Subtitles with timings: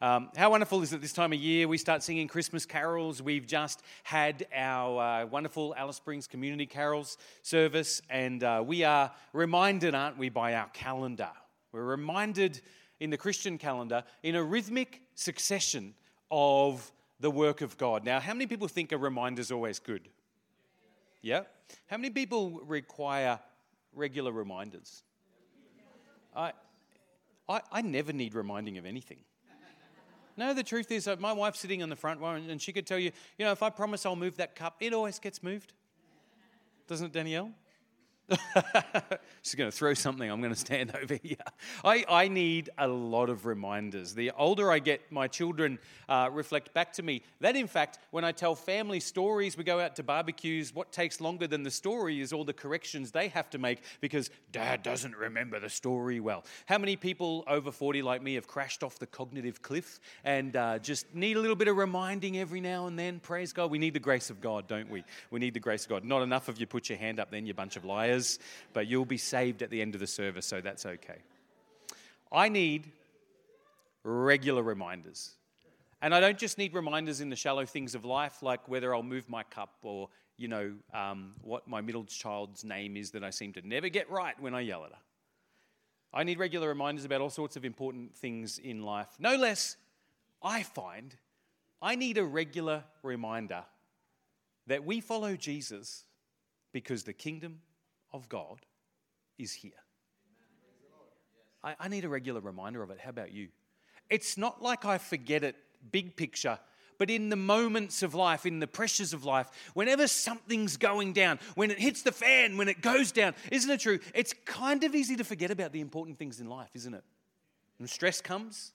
[0.00, 1.66] Um, how wonderful is it this time of year?
[1.66, 3.20] We start singing Christmas carols.
[3.20, 9.10] We've just had our uh, wonderful Alice Springs Community Carols service, and uh, we are
[9.32, 11.30] reminded, aren't we, by our calendar?
[11.72, 12.60] We're reminded
[13.00, 15.94] in the Christian calendar in a rhythmic succession
[16.30, 18.04] of the work of God.
[18.04, 20.08] Now, how many people think a reminder is always good?
[21.22, 21.40] Yeah?
[21.88, 23.40] How many people require
[23.92, 25.02] regular reminders?
[26.36, 26.52] I,
[27.48, 29.18] I, I never need reminding of anything.
[30.38, 32.98] No, the truth is, my wife's sitting in the front row and she could tell
[32.98, 35.72] you, you know, if I promise I'll move that cup, it always gets moved.
[36.86, 37.50] Doesn't it, Danielle?
[39.42, 40.30] She's going to throw something.
[40.30, 41.36] I'm going to stand over here.
[41.84, 44.14] I, I need a lot of reminders.
[44.14, 45.78] The older I get, my children
[46.08, 49.80] uh, reflect back to me that, in fact, when I tell family stories, we go
[49.80, 53.48] out to barbecues, what takes longer than the story is all the corrections they have
[53.50, 56.44] to make because dad doesn't remember the story well.
[56.66, 60.78] How many people over 40 like me have crashed off the cognitive cliff and uh,
[60.78, 63.20] just need a little bit of reminding every now and then?
[63.20, 63.70] Praise God.
[63.70, 65.04] We need the grace of God, don't we?
[65.30, 66.04] We need the grace of God.
[66.04, 68.17] Not enough of you put your hand up then, you bunch of liars
[68.72, 71.18] but you'll be saved at the end of the service, so that's okay.
[72.30, 72.90] I need
[74.04, 75.32] regular reminders.
[76.00, 79.02] And I don't just need reminders in the shallow things of life, like whether I'll
[79.02, 83.30] move my cup or, you know, um, what my middle child's name is that I
[83.30, 84.98] seem to never get right when I yell at her.
[86.12, 89.08] I need regular reminders about all sorts of important things in life.
[89.18, 89.76] No less,
[90.42, 91.14] I find
[91.80, 93.64] I need a regular reminder
[94.66, 96.04] that we follow Jesus
[96.72, 97.60] because the kingdom
[98.12, 98.58] of God
[99.38, 99.72] is here.
[101.62, 102.98] I, I need a regular reminder of it.
[103.00, 103.48] How about you?
[104.10, 105.56] It's not like I forget it,
[105.90, 106.58] big picture,
[106.98, 111.38] but in the moments of life, in the pressures of life, whenever something's going down,
[111.54, 114.00] when it hits the fan, when it goes down, isn't it true?
[114.14, 117.04] It's kind of easy to forget about the important things in life, isn't it?
[117.78, 118.72] When stress comes,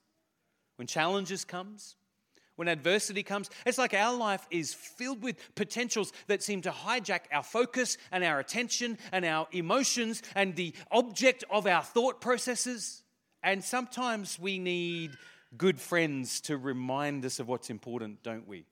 [0.78, 1.96] when challenges comes,
[2.56, 3.50] when adversity comes.
[3.66, 8.24] It's like our life is filled with potentials that seem to hijack our focus and
[8.24, 13.04] our attention and our emotions and the object of our thought processes.
[13.42, 15.18] And sometimes we need
[15.58, 18.66] good friends to remind us of what's important, don't we?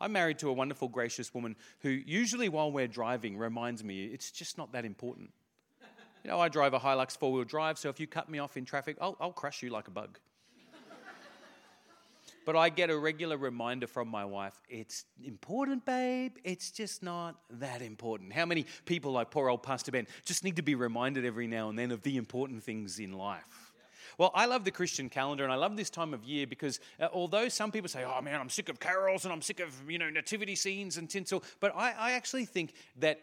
[0.00, 4.30] I'm married to a wonderful, gracious woman who, usually while we're driving, reminds me it's
[4.30, 5.30] just not that important.
[6.24, 8.56] You know, I drive a Hilux four wheel drive, so if you cut me off
[8.56, 10.18] in traffic, I'll, I'll crush you like a bug.
[12.44, 16.36] But I get a regular reminder from my wife it's important, babe.
[16.44, 18.32] It's just not that important.
[18.32, 21.68] How many people, like poor old Pastor Ben, just need to be reminded every now
[21.68, 23.72] and then of the important things in life?
[24.18, 27.08] Well, I love the Christian calendar and I love this time of year because uh,
[27.12, 29.98] although some people say, oh man, I'm sick of carols and I'm sick of, you
[29.98, 33.20] know, nativity scenes and tinsel, but I, I actually think that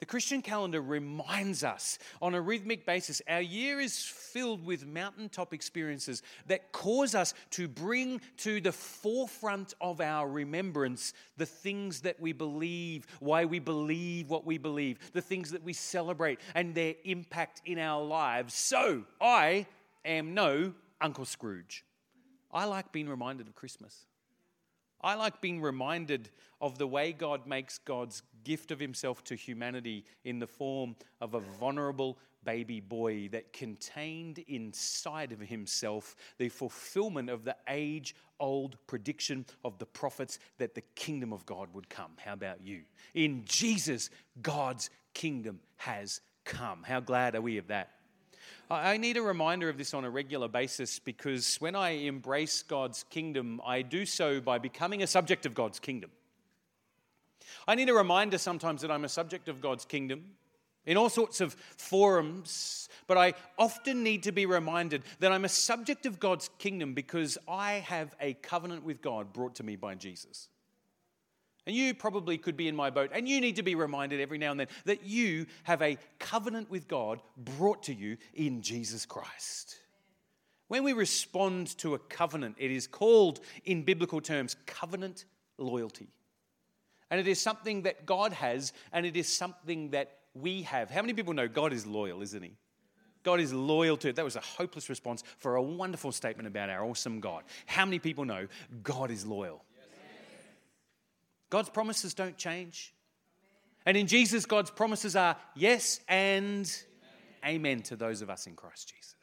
[0.00, 5.52] the Christian calendar reminds us on a rhythmic basis our year is filled with mountaintop
[5.52, 12.18] experiences that cause us to bring to the forefront of our remembrance the things that
[12.18, 16.94] we believe, why we believe what we believe, the things that we celebrate, and their
[17.04, 18.54] impact in our lives.
[18.54, 19.66] So, I
[20.04, 21.84] am no Uncle Scrooge.
[22.50, 24.06] I like being reminded of Christmas.
[25.02, 26.30] I like being reminded
[26.60, 31.34] of the way God makes God's gift of Himself to humanity in the form of
[31.34, 38.76] a vulnerable baby boy that contained inside of himself the fulfillment of the age old
[38.86, 42.12] prediction of the prophets that the kingdom of God would come.
[42.16, 42.82] How about you?
[43.14, 44.08] In Jesus,
[44.40, 46.82] God's kingdom has come.
[46.82, 47.90] How glad are we of that?
[48.70, 53.04] I need a reminder of this on a regular basis because when I embrace God's
[53.10, 56.10] kingdom, I do so by becoming a subject of God's kingdom.
[57.66, 60.24] I need a reminder sometimes that I'm a subject of God's kingdom
[60.86, 65.48] in all sorts of forums, but I often need to be reminded that I'm a
[65.48, 69.94] subject of God's kingdom because I have a covenant with God brought to me by
[69.94, 70.48] Jesus.
[71.66, 74.38] And you probably could be in my boat, and you need to be reminded every
[74.38, 79.04] now and then that you have a covenant with God brought to you in Jesus
[79.04, 79.76] Christ.
[80.68, 85.26] When we respond to a covenant, it is called, in biblical terms, covenant
[85.58, 86.08] loyalty.
[87.10, 90.90] And it is something that God has, and it is something that we have.
[90.90, 92.56] How many people know God is loyal, isn't He?
[93.22, 94.16] God is loyal to it.
[94.16, 97.44] That was a hopeless response for a wonderful statement about our awesome God.
[97.66, 98.46] How many people know
[98.82, 99.64] God is loyal?
[101.50, 102.94] God's promises don't change.
[103.84, 106.70] And in Jesus, God's promises are yes and
[107.44, 107.56] amen.
[107.56, 109.14] amen to those of us in Christ Jesus.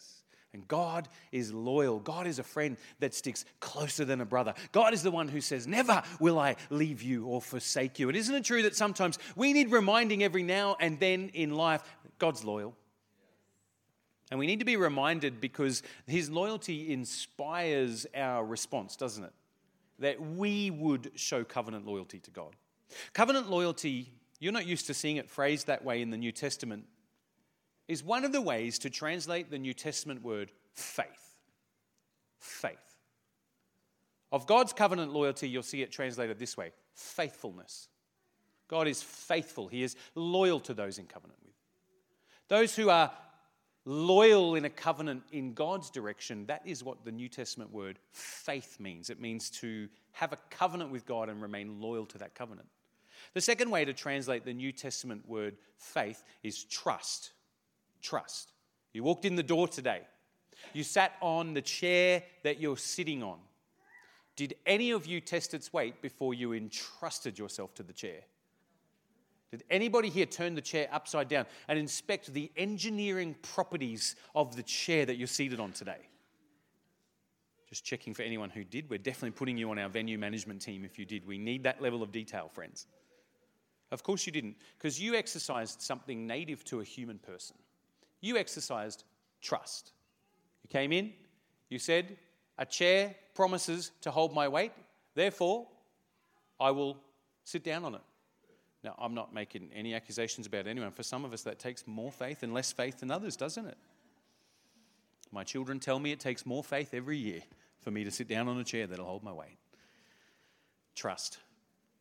[0.53, 1.99] And God is loyal.
[1.99, 4.53] God is a friend that sticks closer than a brother.
[4.71, 8.07] God is the one who says, Never will I leave you or forsake you.
[8.07, 11.83] And isn't it true that sometimes we need reminding every now and then in life
[12.17, 12.75] God's loyal?
[14.29, 19.33] And we need to be reminded because his loyalty inspires our response, doesn't it?
[20.00, 22.55] That we would show covenant loyalty to God.
[23.13, 26.85] Covenant loyalty, you're not used to seeing it phrased that way in the New Testament,
[27.88, 31.38] is one of the ways to translate the New Testament word faith.
[32.39, 32.78] Faith.
[34.31, 37.88] Of God's covenant loyalty, you'll see it translated this way faithfulness.
[38.68, 41.54] God is faithful, He is loyal to those in covenant with.
[42.50, 43.12] Those who are
[43.86, 48.78] loyal in a covenant in God's direction, that is what the New Testament word faith
[48.80, 49.10] means.
[49.10, 52.68] It means to have a covenant with God and remain loyal to that covenant.
[53.34, 57.31] The second way to translate the New Testament word faith is trust.
[58.01, 58.51] Trust.
[58.94, 60.01] You walked in the door today.
[60.73, 63.39] You sat on the chair that you're sitting on.
[64.35, 68.21] Did any of you test its weight before you entrusted yourself to the chair?
[69.51, 74.63] Did anybody here turn the chair upside down and inspect the engineering properties of the
[74.63, 76.09] chair that you're seated on today?
[77.69, 78.89] Just checking for anyone who did.
[78.89, 81.25] We're definitely putting you on our venue management team if you did.
[81.25, 82.88] We need that level of detail, friends.
[83.91, 87.55] Of course you didn't, because you exercised something native to a human person.
[88.27, 89.06] You exercised
[89.41, 89.94] trust.
[90.62, 91.13] You came in,
[91.69, 92.18] you said,
[92.57, 94.74] A chair promises to hold my weight,
[95.15, 95.65] therefore,
[96.59, 96.97] I will
[97.45, 98.01] sit down on it.
[98.83, 100.91] Now, I'm not making any accusations about anyone.
[100.91, 103.77] For some of us, that takes more faith and less faith than others, doesn't it?
[105.31, 107.44] My children tell me it takes more faith every year
[107.79, 109.57] for me to sit down on a chair that'll hold my weight.
[110.95, 111.38] Trust.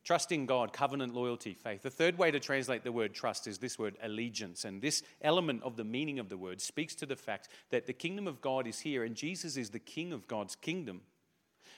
[0.07, 1.83] Trusting God, covenant loyalty, faith.
[1.83, 4.65] The third way to translate the word trust is this word allegiance.
[4.65, 7.93] And this element of the meaning of the word speaks to the fact that the
[7.93, 11.01] kingdom of God is here and Jesus is the king of God's kingdom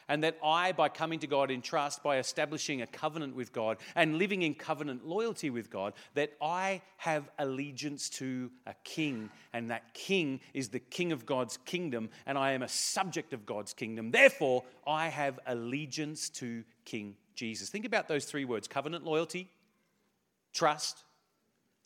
[0.09, 3.79] and that I, by coming to God in trust, by establishing a covenant with God
[3.95, 9.71] and living in covenant loyalty with God, that I have allegiance to a king, and
[9.71, 13.75] that king is the king of God's kingdom, and I am a subject of God's
[13.75, 14.11] kingdom.
[14.11, 17.71] Therefore, I have allegiance to King Jesus.
[17.71, 19.49] Think about those three words covenant loyalty,
[20.53, 21.05] trust,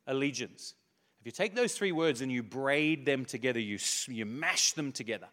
[0.06, 0.75] allegiance.
[1.20, 3.78] If you take those three words and you braid them together, you,
[4.08, 5.28] you mash them together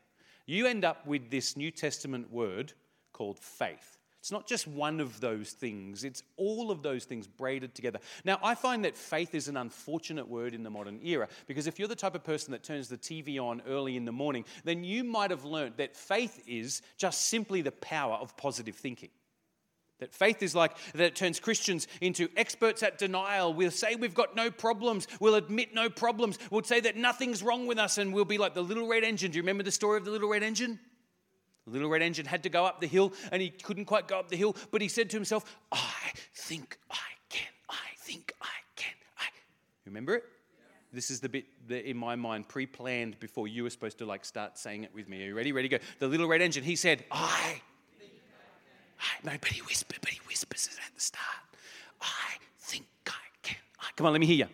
[0.50, 2.74] you end up with this New Testament word
[3.14, 3.98] called faith.
[4.20, 8.00] It's not just one of those things, it's all of those things braided together.
[8.26, 11.78] Now, I find that faith is an unfortunate word in the modern era because if
[11.78, 14.84] you're the type of person that turns the TV on early in the morning, then
[14.84, 19.10] you might have learned that faith is just simply the power of positive thinking.
[20.00, 23.54] That faith is like that it turns Christians into experts at denial.
[23.54, 25.08] We'll say we've got no problems.
[25.20, 26.40] We'll admit no problems.
[26.50, 29.32] We'll say that nothing's wrong with us, and we'll be like the little red engine.
[29.32, 30.80] Do you remember the story of the little red engine?
[31.66, 34.18] The little red engine had to go up the hill, and he couldn't quite go
[34.18, 36.96] up the hill, but he said to himself, I think I
[37.30, 37.52] can.
[37.70, 38.48] I think I
[38.78, 38.96] can.
[39.18, 39.26] I.
[39.86, 40.24] Remember it?
[40.92, 44.26] This is the bit that in my mind pre-planned before you were supposed to like
[44.26, 45.22] start saying it with me.
[45.24, 45.52] Are you ready?
[45.52, 45.68] Ready?
[45.68, 45.78] Go.
[46.00, 46.64] The little red engine.
[46.64, 47.62] He said, "I
[49.24, 51.26] no, but he whispered, but he whispers it at the start.
[52.02, 53.12] I think I
[53.42, 53.58] can.
[53.96, 54.48] Come on, let me hear you.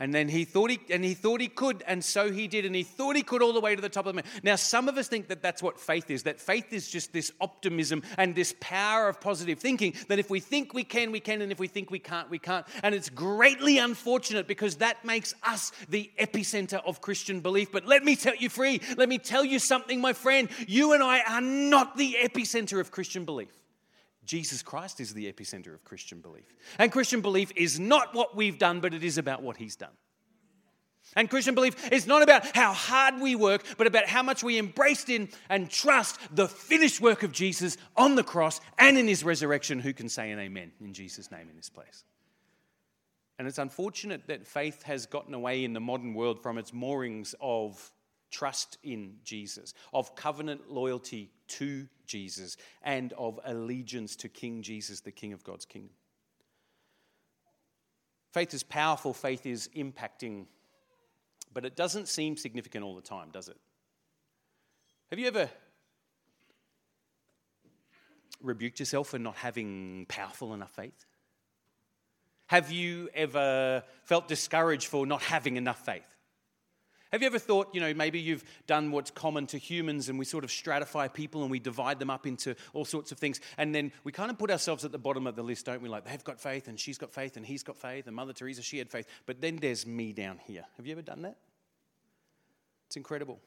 [0.00, 2.74] And then he thought he and he thought he could, and so he did, and
[2.74, 4.40] he thought he could all the way to the top of the mountain.
[4.44, 6.22] Now, some of us think that that's what faith is.
[6.22, 9.94] That faith is just this optimism and this power of positive thinking.
[10.06, 12.38] That if we think we can, we can, and if we think we can't, we
[12.38, 12.64] can't.
[12.84, 17.72] And it's greatly unfortunate because that makes us the epicenter of Christian belief.
[17.72, 18.80] But let me tell you, free.
[18.96, 20.48] Let me tell you something, my friend.
[20.68, 23.50] You and I are not the epicenter of Christian belief.
[24.28, 26.44] Jesus Christ is the epicenter of Christian belief.
[26.78, 29.96] And Christian belief is not what we've done, but it is about what He's done.
[31.16, 34.58] And Christian belief is not about how hard we work, but about how much we
[34.58, 39.24] embraced in and trust the finished work of Jesus on the cross and in his
[39.24, 39.80] resurrection.
[39.80, 42.04] Who can say an amen in Jesus' name in this place?
[43.38, 47.34] And it's unfortunate that faith has gotten away in the modern world from its moorings
[47.40, 47.90] of
[48.30, 55.12] trust in Jesus, of covenant loyalty to Jesus, and of allegiance to King Jesus, the
[55.12, 55.94] King of God's kingdom.
[58.32, 60.46] Faith is powerful, faith is impacting,
[61.52, 63.56] but it doesn't seem significant all the time, does it?
[65.10, 65.48] Have you ever
[68.42, 71.06] rebuked yourself for not having powerful enough faith?
[72.46, 76.17] Have you ever felt discouraged for not having enough faith?
[77.12, 80.26] Have you ever thought, you know, maybe you've done what's common to humans and we
[80.26, 83.40] sort of stratify people and we divide them up into all sorts of things.
[83.56, 85.88] And then we kind of put ourselves at the bottom of the list, don't we?
[85.88, 88.62] Like, they've got faith and she's got faith and he's got faith and Mother Teresa,
[88.62, 89.06] she had faith.
[89.24, 90.64] But then there's me down here.
[90.76, 91.38] Have you ever done that?
[92.88, 93.40] It's incredible.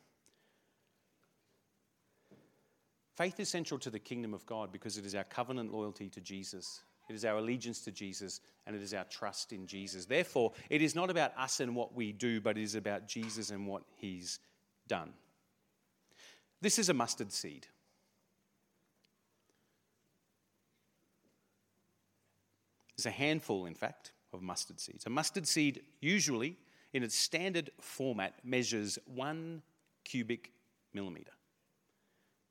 [3.15, 6.21] Faith is central to the kingdom of God because it is our covenant loyalty to
[6.21, 10.05] Jesus It is our allegiance to Jesus and it is our trust in Jesus.
[10.05, 13.50] Therefore, it is not about us and what we do, but it is about Jesus
[13.50, 14.39] and what he's
[14.88, 15.12] done.
[16.62, 17.67] This is a mustard seed.
[22.96, 25.05] There's a handful, in fact, of mustard seeds.
[25.08, 26.58] A mustard seed, usually
[26.93, 29.63] in its standard format, measures one
[30.03, 30.51] cubic
[30.93, 31.31] millimeter.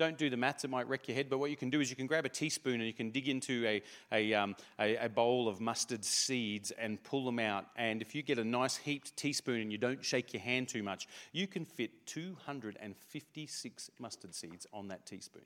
[0.01, 1.91] Don't do the maths, it might wreck your head, but what you can do is
[1.91, 5.11] you can grab a teaspoon and you can dig into a, a, um, a, a
[5.11, 7.67] bowl of mustard seeds and pull them out.
[7.77, 10.83] And if you get a nice heaped teaspoon and you don't shake your hand too
[10.83, 15.45] much, you can fit 256 mustard seeds on that teaspoon.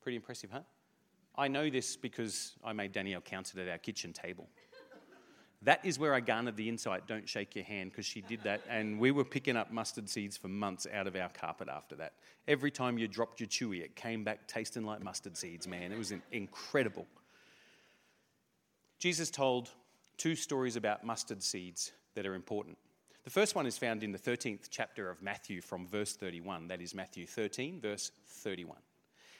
[0.00, 0.60] Pretty impressive, huh?
[1.36, 4.48] I know this because I made Danielle count it at our kitchen table.
[5.64, 8.62] That is where I garnered the insight don't shake your hand because she did that.
[8.68, 12.14] And we were picking up mustard seeds for months out of our carpet after that.
[12.48, 15.92] Every time you dropped your chewy, it came back tasting like mustard seeds, man.
[15.92, 17.06] It was incredible.
[18.98, 19.70] Jesus told
[20.16, 22.76] two stories about mustard seeds that are important.
[23.24, 26.66] The first one is found in the 13th chapter of Matthew from verse 31.
[26.66, 28.78] That is Matthew 13, verse 31.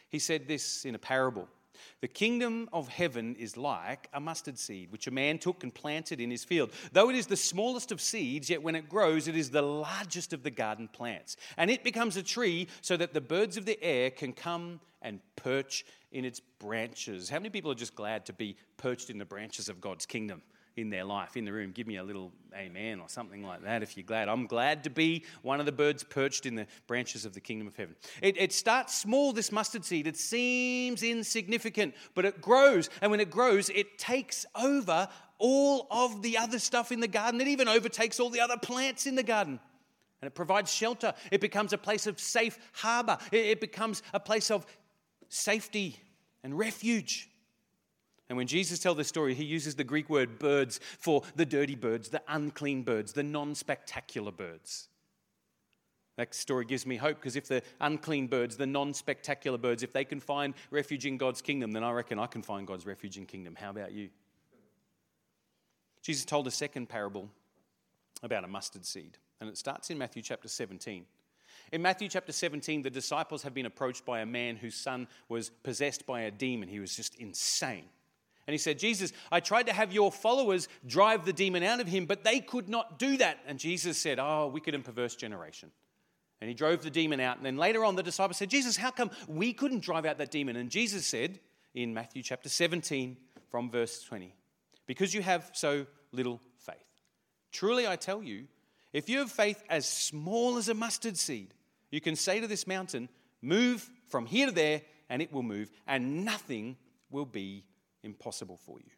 [0.09, 1.49] He said this in a parable.
[2.01, 6.21] The kingdom of heaven is like a mustard seed, which a man took and planted
[6.21, 6.73] in his field.
[6.93, 10.33] Though it is the smallest of seeds, yet when it grows, it is the largest
[10.33, 11.37] of the garden plants.
[11.57, 15.21] And it becomes a tree so that the birds of the air can come and
[15.37, 17.29] perch in its branches.
[17.29, 20.43] How many people are just glad to be perched in the branches of God's kingdom?
[20.77, 21.73] In their life in the room.
[21.73, 24.29] Give me a little amen or something like that if you're glad.
[24.29, 27.67] I'm glad to be one of the birds perched in the branches of the kingdom
[27.67, 27.95] of heaven.
[28.23, 30.07] It, it starts small, this mustard seed.
[30.07, 32.89] It seems insignificant, but it grows.
[33.01, 37.41] And when it grows, it takes over all of the other stuff in the garden.
[37.41, 39.59] It even overtakes all the other plants in the garden.
[40.21, 41.15] And it provides shelter.
[41.33, 43.19] It becomes a place of safe harbor.
[43.33, 44.65] It, it becomes a place of
[45.29, 45.99] safety
[46.45, 47.29] and refuge.
[48.33, 51.75] And when Jesus tells this story, he uses the Greek word birds for the dirty
[51.75, 54.89] birds, the unclean birds, the non spectacular birds.
[56.17, 59.93] That story gives me hope because if the unclean birds, the non spectacular birds, if
[59.93, 63.19] they can find refuge in God's kingdom, then I reckon I can find God's refuge
[63.19, 63.55] in kingdom.
[63.55, 64.09] How about you?
[66.01, 67.29] Jesus told a second parable
[68.23, 71.05] about a mustard seed, and it starts in Matthew chapter 17.
[71.71, 75.51] In Matthew chapter 17, the disciples have been approached by a man whose son was
[75.51, 76.71] possessed by a demon.
[76.71, 77.85] He was just insane.
[78.47, 81.87] And he said, Jesus, I tried to have your followers drive the demon out of
[81.87, 83.39] him, but they could not do that.
[83.47, 85.71] And Jesus said, Oh, wicked and perverse generation.
[86.41, 87.37] And he drove the demon out.
[87.37, 90.33] And then later on, the disciples said, Jesus, how come we couldn't drive out that
[90.33, 90.57] demon?
[90.57, 91.39] And Jesus said
[91.73, 93.17] in Matthew chapter 17,
[93.49, 94.35] from verse 20,
[94.87, 96.77] Because you have so little faith.
[97.53, 98.47] Truly, I tell you,
[98.93, 101.55] if you have faith as small as a mustard seed,
[101.91, 103.09] you can say to this mountain,
[103.43, 106.77] Move from here to there, and it will move, and nothing
[107.11, 107.65] will be
[108.03, 108.91] impossible for you.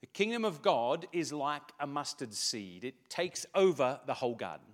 [0.00, 4.66] The kingdom of God is like a mustard seed, it takes over the whole garden.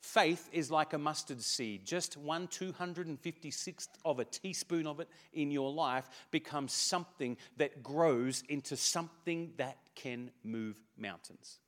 [0.00, 1.86] Faith is like a mustard seed.
[1.86, 8.42] Just one 256th of a teaspoon of it in your life becomes something that grows
[8.48, 11.60] into something that can move mountains.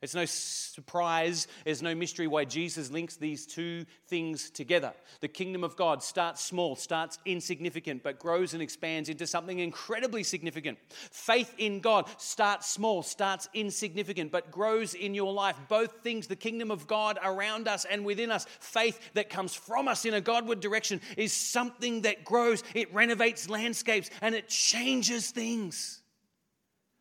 [0.00, 4.92] It's no surprise, there's no mystery why Jesus links these two things together.
[5.20, 10.22] The kingdom of God starts small, starts insignificant, but grows and expands into something incredibly
[10.22, 10.78] significant.
[11.10, 15.56] Faith in God starts small, starts insignificant, but grows in your life.
[15.68, 19.88] Both things, the kingdom of God around us and within us, faith that comes from
[19.88, 25.32] us in a Godward direction, is something that grows, it renovates landscapes, and it changes
[25.32, 26.02] things.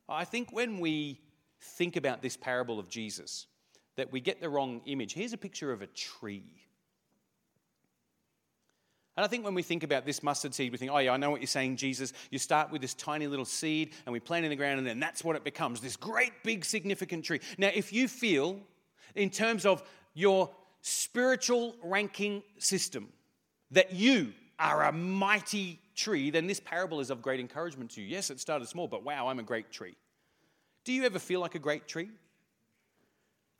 [0.09, 1.19] I think when we
[1.67, 3.47] think about this parable of Jesus
[3.95, 5.13] that we get the wrong image.
[5.13, 6.43] Here's a picture of a tree.
[9.15, 11.17] And I think when we think about this mustard seed, we think, oh, yeah, I
[11.17, 12.13] know what you're saying, Jesus.
[12.29, 14.87] You start with this tiny little seed and we plant it in the ground, and
[14.87, 17.39] then that's what it becomes this great, big, significant tree.
[17.57, 18.59] Now, if you feel,
[19.15, 19.81] in terms of
[20.13, 23.09] your spiritual ranking system,
[23.71, 28.07] that you are a mighty tree, then this parable is of great encouragement to you.
[28.07, 29.95] Yes, it started small, but wow, I'm a great tree.
[30.87, 32.09] Do you ever feel like a great tree?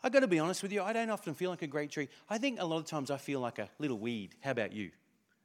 [0.02, 2.08] I've got to be honest with you, I don't often feel like a great tree.
[2.30, 4.36] I think a lot of times I feel like a little weed.
[4.40, 4.92] How about you?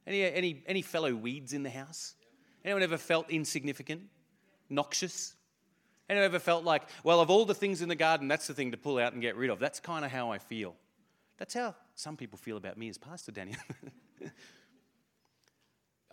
[0.07, 2.15] Any, any, any fellow weeds in the house?
[2.63, 4.03] Anyone ever felt insignificant?
[4.69, 5.35] Noxious?
[6.09, 8.71] Anyone ever felt like, well, of all the things in the garden, that's the thing
[8.71, 9.59] to pull out and get rid of?
[9.59, 10.75] That's kind of how I feel.
[11.37, 13.59] That's how some people feel about me as Pastor Daniel.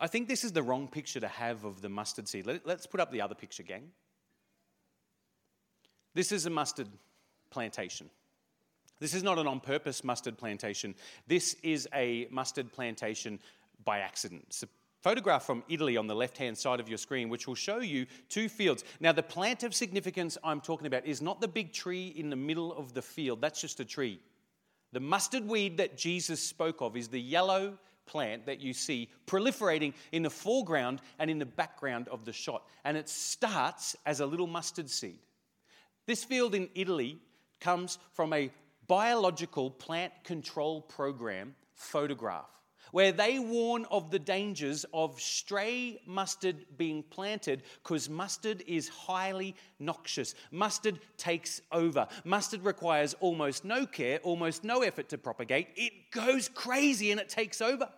[0.01, 2.49] I think this is the wrong picture to have of the mustard seed.
[2.65, 3.93] Let's put up the other picture, gang.
[6.15, 6.89] This is a mustard
[7.51, 8.11] plantation.
[8.99, 10.95] This is not an on purpose mustard plantation.
[11.27, 13.39] This is a mustard plantation
[13.85, 14.45] by accident.
[14.49, 14.65] It's
[15.03, 18.07] photograph from Italy on the left hand side of your screen, which will show you
[18.29, 18.85] two fields.
[19.01, 22.37] Now, the plant of significance I'm talking about is not the big tree in the
[22.37, 24.21] middle of the field, that's just a tree.
[24.93, 29.95] The mustard weed that Jesus spoke of is the yellow plant that you see proliferating
[30.11, 32.65] in the foreground and in the background of the shot.
[32.85, 35.21] And it starts as a little mustard seed.
[36.11, 37.21] This field in Italy
[37.61, 38.51] comes from a
[38.89, 42.51] biological plant control program photograph
[42.91, 49.55] where they warn of the dangers of stray mustard being planted because mustard is highly
[49.79, 50.35] noxious.
[50.51, 52.09] Mustard takes over.
[52.25, 55.69] Mustard requires almost no care, almost no effort to propagate.
[55.77, 57.89] It goes crazy and it takes over.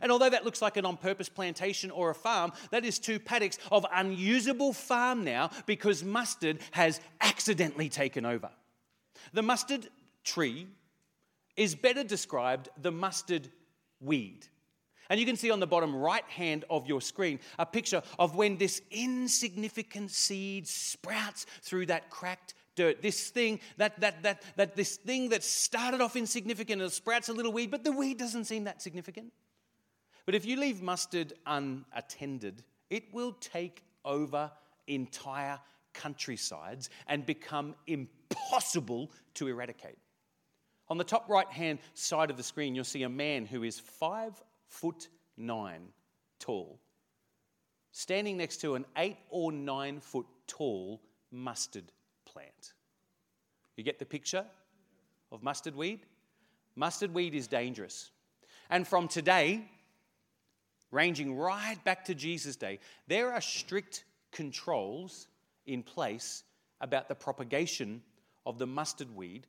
[0.00, 3.18] And although that looks like an on purpose plantation or a farm, that is two
[3.18, 8.50] paddocks of unusable farm now because mustard has accidentally taken over.
[9.32, 9.88] The mustard
[10.24, 10.66] tree
[11.56, 13.48] is better described the mustard
[14.00, 14.46] weed.
[15.10, 18.34] And you can see on the bottom right hand of your screen a picture of
[18.34, 23.02] when this insignificant seed sprouts through that cracked dirt.
[23.02, 27.32] This thing, that, that, that, that this thing that started off insignificant and sprouts a
[27.32, 29.32] little weed, but the weed doesn't seem that significant.
[30.24, 34.50] But if you leave mustard unattended, it will take over
[34.86, 35.58] entire
[35.92, 39.98] countrysides and become impossible to eradicate.
[40.88, 43.80] On the top right hand side of the screen, you'll see a man who is
[43.80, 45.88] five foot nine
[46.38, 46.78] tall,
[47.92, 51.00] standing next to an eight or nine foot tall
[51.30, 51.90] mustard
[52.24, 52.74] plant.
[53.76, 54.44] You get the picture
[55.30, 56.00] of mustard weed?
[56.76, 58.10] Mustard weed is dangerous.
[58.70, 59.64] And from today,
[60.92, 65.26] ranging right back to Jesus' day, there are strict controls
[65.66, 66.44] in place
[66.80, 68.02] about the propagation
[68.46, 69.46] of the mustard weed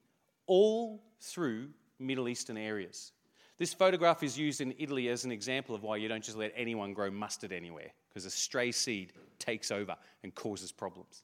[0.48, 1.70] all through
[2.00, 3.12] Middle Eastern areas.
[3.58, 6.54] This photograph is used in Italy as an example of why you don't just let
[6.56, 11.24] anyone grow mustard anywhere, because a stray seed takes over and causes problems.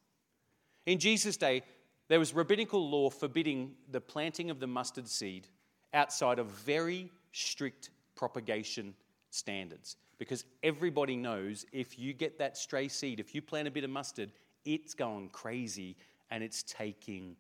[0.86, 1.64] In Jesus' day,
[2.08, 5.48] there was rabbinical law forbidding the planting of the mustard seed
[5.94, 8.94] outside of very strict propagation
[9.30, 9.96] standards.
[10.18, 13.90] Because everybody knows if you get that stray seed, if you plant a bit of
[13.90, 14.32] mustard,
[14.66, 15.96] it's going crazy
[16.30, 17.36] and it's taking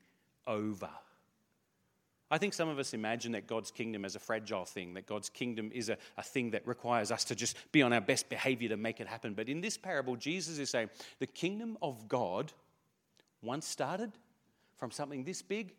[0.47, 0.89] over.
[2.31, 5.29] I think some of us imagine that God's kingdom is a fragile thing, that God's
[5.29, 8.69] kingdom is a, a thing that requires us to just be on our best behavior
[8.69, 9.33] to make it happen.
[9.33, 12.53] But in this parable, Jesus is saying the kingdom of God
[13.41, 14.11] once started
[14.77, 15.73] from something this big,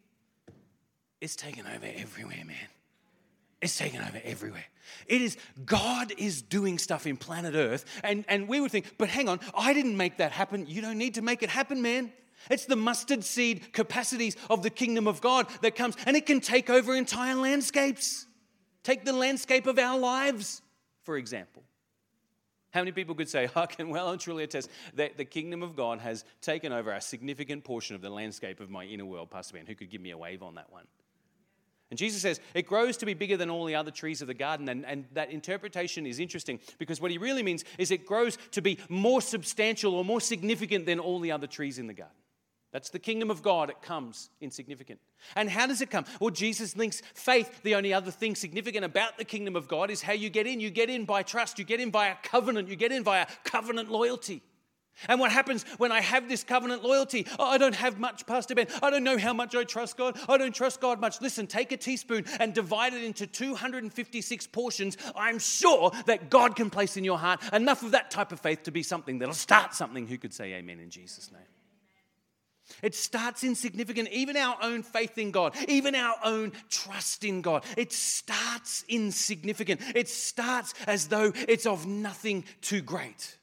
[1.20, 2.56] it's taken over everywhere, man.
[3.60, 4.64] It's taken over everywhere.
[5.06, 7.84] It is, God is doing stuff in planet Earth.
[8.02, 10.66] And, and we would think, but hang on, I didn't make that happen.
[10.66, 12.12] You don't need to make it happen, man.
[12.48, 16.40] It's the mustard seed capacities of the kingdom of God that comes, and it can
[16.40, 18.26] take over entire landscapes.
[18.82, 20.62] Take the landscape of our lives,
[21.02, 21.62] for example.
[22.70, 25.76] How many people could say, I can well and truly attest that the kingdom of
[25.76, 29.54] God has taken over a significant portion of the landscape of my inner world, Pastor
[29.54, 29.66] Ben?
[29.66, 30.86] Who could give me a wave on that one?
[31.90, 34.34] And Jesus says it grows to be bigger than all the other trees of the
[34.34, 34.68] garden.
[34.68, 38.62] And, and that interpretation is interesting because what he really means is it grows to
[38.62, 42.14] be more substantial or more significant than all the other trees in the garden.
[42.72, 43.68] That's the kingdom of God.
[43.68, 45.00] It comes insignificant.
[45.34, 46.04] And how does it come?
[46.20, 47.62] Well, Jesus links faith.
[47.64, 50.60] The only other thing significant about the kingdom of God is how you get in.
[50.60, 53.26] You get in by trust, you get in by a covenant, you get in via
[53.44, 54.42] covenant loyalty.
[55.08, 57.26] And what happens when I have this covenant loyalty?
[57.38, 58.66] Oh, I don't have much, Pastor Ben.
[58.82, 60.18] I don't know how much I trust God.
[60.28, 61.20] I don't trust God much.
[61.20, 64.96] Listen, take a teaspoon and divide it into 256 portions.
[65.14, 68.64] I'm sure that God can place in your heart enough of that type of faith
[68.64, 70.06] to be something that'll start something.
[70.06, 71.42] Who could say amen in Jesus' name?
[72.82, 77.64] It starts insignificant, even our own faith in God, even our own trust in God.
[77.76, 79.80] It starts insignificant.
[79.94, 83.36] It starts as though it's of nothing too great.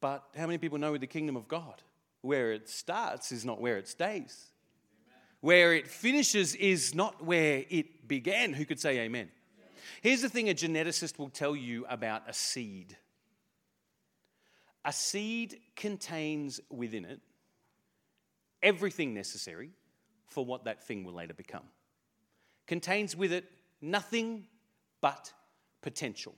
[0.00, 1.82] But how many people know the kingdom of God?
[2.22, 4.46] Where it starts is not where it stays.
[5.40, 8.52] Where it finishes is not where it began.
[8.52, 9.30] Who could say amen?
[10.02, 12.96] Here's the thing a geneticist will tell you about a seed
[14.84, 17.20] a seed contains within it
[18.62, 19.70] everything necessary
[20.26, 21.64] for what that thing will later become.
[22.66, 23.44] Contains with it
[23.80, 24.46] nothing
[25.00, 25.32] but
[25.82, 26.34] potential.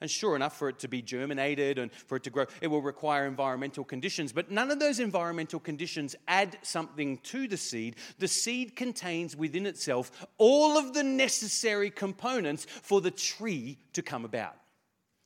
[0.00, 2.80] And sure enough, for it to be germinated and for it to grow, it will
[2.80, 4.32] require environmental conditions.
[4.32, 7.96] But none of those environmental conditions add something to the seed.
[8.18, 14.24] The seed contains within itself all of the necessary components for the tree to come
[14.24, 14.56] about.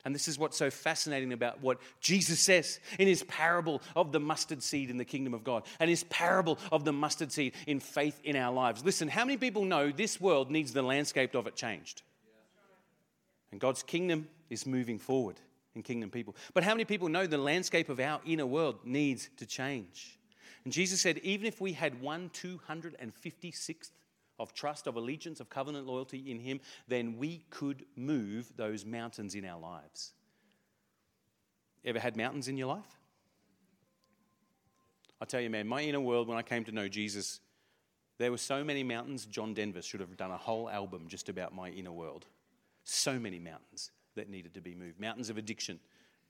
[0.05, 4.21] And this is what's so fascinating about what Jesus says in his parable of the
[4.21, 7.81] mustard seed in the kingdom of God and his parable of the mustard seed in
[7.81, 8.85] faith in our lives.
[8.85, 12.03] Listen, how many people know this world needs the landscape of it changed?
[13.51, 15.41] And God's kingdom is moving forward
[15.75, 16.37] in kingdom people.
[16.53, 20.19] But how many people know the landscape of our inner world needs to change?
[20.65, 23.91] And Jesus said, even if we had one 256th
[24.39, 29.35] of trust, of allegiance, of covenant loyalty in Him, then we could move those mountains
[29.35, 30.13] in our lives.
[31.85, 32.99] Ever had mountains in your life?
[35.21, 37.41] I tell you, man, my inner world, when I came to know Jesus,
[38.19, 39.27] there were so many mountains.
[39.27, 42.27] John Denver should have done a whole album just about my inner world.
[42.85, 45.79] So many mountains that needed to be moved mountains of addiction,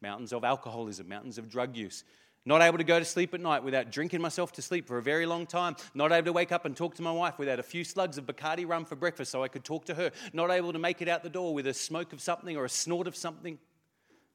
[0.00, 2.04] mountains of alcoholism, mountains of drug use,
[2.46, 5.02] not able to go to sleep at night without drinking myself to sleep for a
[5.02, 5.76] very long time.
[5.94, 8.26] Not able to wake up and talk to my wife without a few slugs of
[8.26, 10.10] Bacardi rum for breakfast so I could talk to her.
[10.34, 12.68] Not able to make it out the door with a smoke of something or a
[12.68, 13.58] snort of something.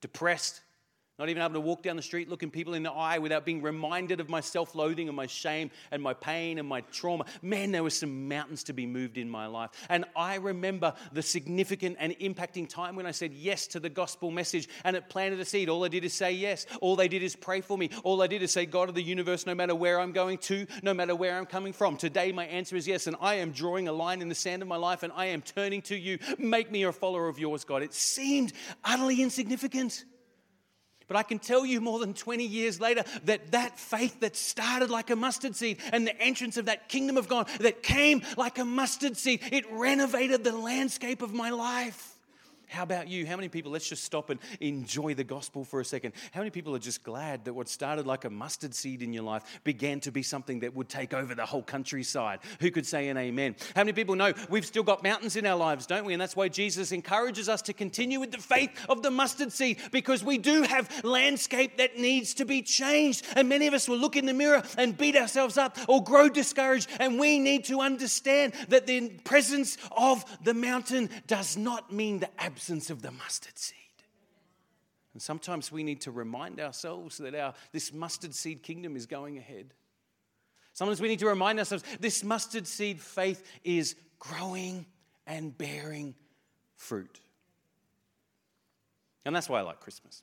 [0.02, 0.62] Depressed,
[1.20, 3.62] not even able to walk down the street looking people in the eye without being
[3.62, 7.26] reminded of my self loathing and my shame and my pain and my trauma.
[7.42, 9.72] Man, there were some mountains to be moved in my life.
[9.90, 14.32] And I remember the significant and impacting time when I said yes to the gospel
[14.32, 15.68] message and it planted a seed.
[15.68, 16.66] All I did is say yes.
[16.80, 17.90] All they did is pray for me.
[18.04, 20.66] All I did is say, God of the universe, no matter where I'm going to,
[20.84, 23.08] no matter where I'm coming from, today my answer is yes.
[23.08, 25.42] And I am drawing a line in the sand of my life and I am
[25.42, 26.18] turning to you.
[26.38, 27.84] Make me a follower of yours, God.
[27.84, 28.54] It seemed
[28.86, 30.06] utterly insignificant.
[31.10, 34.92] But I can tell you more than 20 years later that that faith that started
[34.92, 38.60] like a mustard seed and the entrance of that kingdom of God that came like
[38.60, 42.19] a mustard seed, it renovated the landscape of my life.
[42.70, 43.26] How about you?
[43.26, 46.14] How many people, let's just stop and enjoy the gospel for a second.
[46.32, 49.24] How many people are just glad that what started like a mustard seed in your
[49.24, 52.40] life began to be something that would take over the whole countryside?
[52.60, 53.56] Who could say an amen?
[53.76, 56.14] How many people know we've still got mountains in our lives, don't we?
[56.14, 59.80] And that's why Jesus encourages us to continue with the faith of the mustard seed
[59.92, 63.26] because we do have landscape that needs to be changed.
[63.36, 66.30] And many of us will look in the mirror and beat ourselves up or grow
[66.30, 66.88] discouraged.
[67.00, 72.30] And we need to understand that the presence of the mountain does not mean the
[72.40, 73.78] absence absence of the mustard seed.
[75.14, 79.38] And sometimes we need to remind ourselves that our, this mustard seed kingdom is going
[79.38, 79.74] ahead.
[80.74, 84.86] Sometimes we need to remind ourselves this mustard seed faith is growing
[85.26, 86.16] and bearing
[86.76, 87.22] fruit.
[89.24, 90.22] And that's why I like Christmas.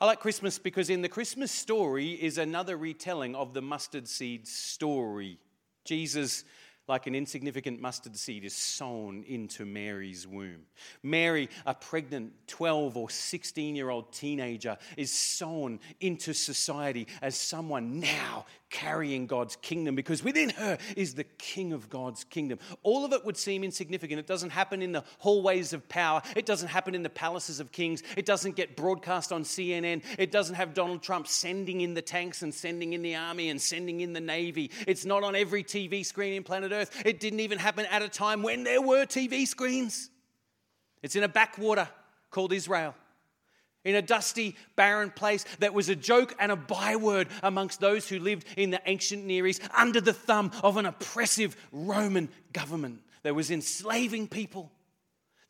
[0.00, 4.48] I like Christmas because in the Christmas story is another retelling of the mustard seed
[4.48, 5.38] story.
[5.84, 6.44] Jesus
[6.90, 10.66] like an insignificant mustard seed, is sown into Mary's womb.
[11.04, 18.00] Mary, a pregnant 12 or 16 year old teenager, is sown into society as someone
[18.00, 22.58] now carrying God's kingdom because within her is the king of God's kingdom.
[22.82, 24.18] All of it would seem insignificant.
[24.20, 27.72] It doesn't happen in the hallways of power, it doesn't happen in the palaces of
[27.72, 32.02] kings, it doesn't get broadcast on CNN, it doesn't have Donald Trump sending in the
[32.02, 34.70] tanks and sending in the army and sending in the navy.
[34.86, 36.79] It's not on every TV screen in planet Earth.
[37.04, 40.10] It didn't even happen at a time when there were TV screens.
[41.02, 41.88] It's in a backwater
[42.30, 42.94] called Israel
[43.84, 48.18] in a dusty, barren place that was a joke and a byword amongst those who
[48.18, 53.34] lived in the ancient Near East under the thumb of an oppressive Roman government that
[53.34, 54.70] was enslaving people.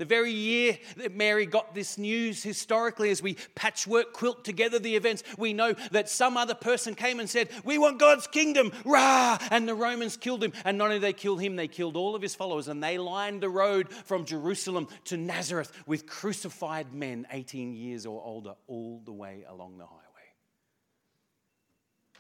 [0.01, 4.97] The very year that Mary got this news, historically, as we patchwork quilt together the
[4.97, 9.37] events, we know that some other person came and said, We want God's kingdom, rah!
[9.51, 10.55] And the Romans killed him.
[10.65, 12.67] And not only did they kill him, they killed all of his followers.
[12.67, 18.23] And they lined the road from Jerusalem to Nazareth with crucified men, 18 years or
[18.25, 20.01] older, all the way along the highway.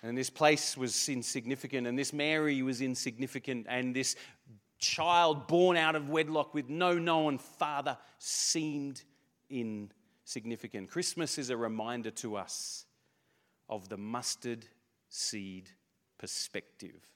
[0.02, 4.16] And this place was insignificant, and this Mary was insignificant, and this
[4.80, 9.02] child born out of wedlock with no known father seemed
[9.48, 10.90] insignificant.
[10.90, 12.86] Christmas is a reminder to us
[13.68, 14.66] of the mustard
[15.08, 15.70] seed
[16.18, 17.06] perspective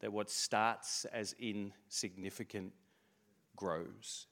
[0.00, 2.72] that what starts as insignificant
[3.56, 4.26] grows.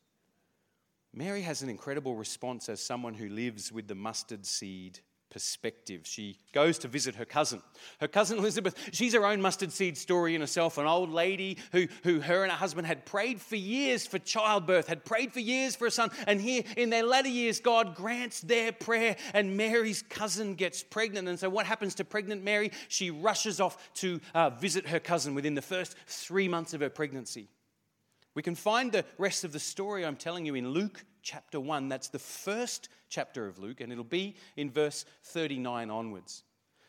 [1.13, 5.01] Mary has an incredible response as someone who lives with the mustard seed
[5.31, 6.03] perspective.
[6.05, 7.63] She goes to visit her cousin.
[8.01, 11.89] Her cousin Elizabeth, she's her own mustard seed story in herself, an old lady who,
[12.05, 15.77] who her and her husband had prayed for years for childbirth, had prayed for years
[15.77, 16.11] for a son.
[16.27, 21.29] And here in their latter years, God grants their prayer, and Mary's cousin gets pregnant.
[21.29, 22.71] And so, what happens to pregnant Mary?
[22.89, 26.91] She rushes off to uh, visit her cousin within the first three months of her
[26.91, 27.49] pregnancy.
[28.35, 31.89] We can find the rest of the story I'm telling you in Luke chapter 1.
[31.89, 36.45] That's the first chapter of Luke, and it'll be in verse 39 onwards.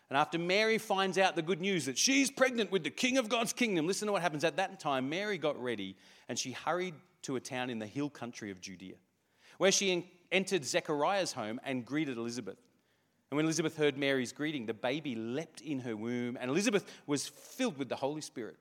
[0.10, 3.30] And after Mary finds out the good news that she's pregnant with the King of
[3.30, 4.44] God's kingdom, listen to what happens.
[4.44, 5.98] At that time, Mary got ready
[6.30, 8.94] and she hurried to a town in the hill country of Judea,
[9.58, 12.58] where she entered Zechariah's home and greeted Elizabeth.
[13.32, 17.28] And when Elizabeth heard Mary's greeting, the baby leapt in her womb, and Elizabeth was
[17.28, 18.58] filled with the Holy Spirit.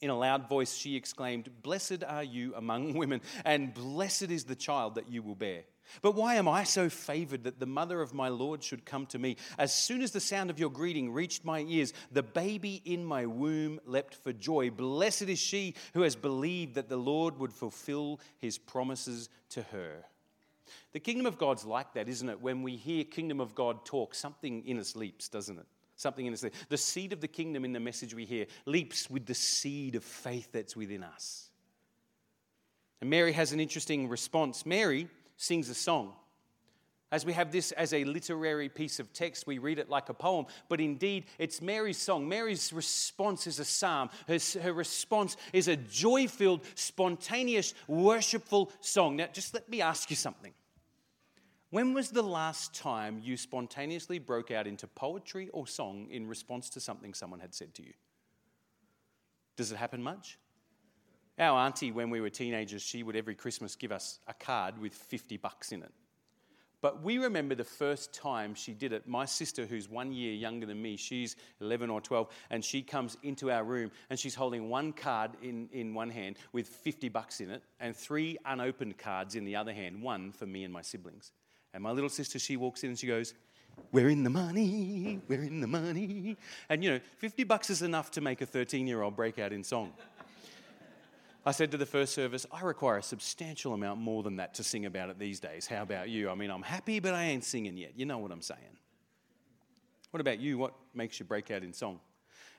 [0.00, 4.54] In a loud voice, she exclaimed, Blessed are you among women, and blessed is the
[4.54, 5.64] child that you will bear.
[6.02, 9.18] But why am I so favored that the mother of my Lord should come to
[9.18, 9.36] me?
[9.58, 13.26] As soon as the sound of your greeting reached my ears, the baby in my
[13.26, 14.70] womb leapt for joy.
[14.70, 20.04] Blessed is she who has believed that the Lord would fulfill his promises to her.
[20.92, 22.40] The kingdom of God's like that, isn't it?
[22.40, 25.66] When we hear kingdom of God talk, something in us leaps, doesn't it?
[26.00, 26.32] Something in.
[26.32, 26.56] Leaps.
[26.70, 30.02] The seed of the kingdom in the message we hear leaps with the seed of
[30.02, 31.50] faith that's within us.
[33.02, 34.64] And Mary has an interesting response.
[34.64, 36.14] Mary sings a song.
[37.12, 40.14] As we have this as a literary piece of text, we read it like a
[40.14, 42.26] poem, but indeed it's Mary's song.
[42.26, 44.08] Mary's response is a psalm.
[44.26, 49.16] Her, her response is a joy filled, spontaneous, worshipful song.
[49.16, 50.54] Now, just let me ask you something.
[51.70, 56.68] When was the last time you spontaneously broke out into poetry or song in response
[56.70, 57.92] to something someone had said to you?
[59.56, 60.36] Does it happen much?
[61.38, 64.92] Our auntie, when we were teenagers, she would every Christmas give us a card with
[64.92, 65.92] 50 bucks in it.
[66.82, 69.06] But we remember the first time she did it.
[69.06, 73.16] My sister, who's one year younger than me, she's 11 or 12, and she comes
[73.22, 77.40] into our room and she's holding one card in, in one hand with 50 bucks
[77.40, 80.82] in it and three unopened cards in the other hand, one for me and my
[80.82, 81.32] siblings.
[81.72, 83.34] And my little sister, she walks in and she goes,
[83.92, 86.36] We're in the money, we're in the money.
[86.68, 89.52] And you know, 50 bucks is enough to make a 13 year old break out
[89.52, 89.92] in song.
[91.44, 94.62] I said to the first service, I require a substantial amount more than that to
[94.62, 95.66] sing about it these days.
[95.66, 96.28] How about you?
[96.28, 97.92] I mean, I'm happy, but I ain't singing yet.
[97.96, 98.76] You know what I'm saying.
[100.10, 100.58] What about you?
[100.58, 102.00] What makes you break out in song?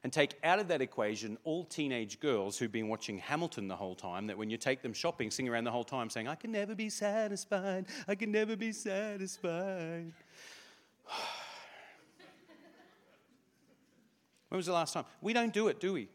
[0.04, 3.94] And take out of that equation all teenage girls who've been watching Hamilton the whole
[3.94, 6.52] time, that when you take them shopping, sing around the whole time saying, I can
[6.52, 10.12] never be satisfied, I can never be satisfied.
[14.50, 15.06] when was the last time?
[15.22, 16.10] We don't do it, do we?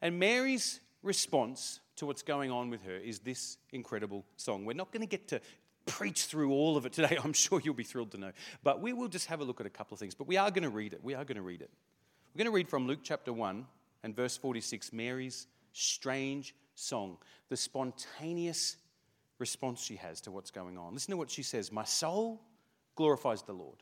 [0.00, 4.64] And Mary's response to what's going on with her is this incredible song.
[4.64, 5.40] We're not going to get to
[5.86, 7.18] preach through all of it today.
[7.24, 8.32] I'm sure you'll be thrilled to know.
[8.62, 10.14] But we will just have a look at a couple of things.
[10.14, 11.00] But we are going to read it.
[11.02, 11.70] We are going to read it.
[12.34, 13.64] We're going to read from Luke chapter 1
[14.02, 17.18] and verse 46 Mary's strange song,
[17.48, 18.76] the spontaneous
[19.38, 20.94] response she has to what's going on.
[20.94, 22.42] Listen to what she says My soul
[22.96, 23.76] glorifies the Lord.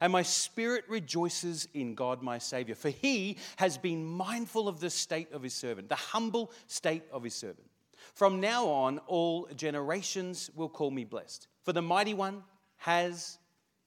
[0.00, 4.90] And my spirit rejoices in God my Savior, for he has been mindful of the
[4.90, 7.70] state of his servant, the humble state of his servant.
[8.14, 12.42] From now on, all generations will call me blessed, for the mighty one
[12.78, 13.38] has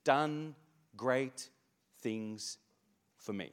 [0.04, 0.54] done
[0.96, 1.50] great
[2.00, 2.56] things
[3.18, 3.52] for me.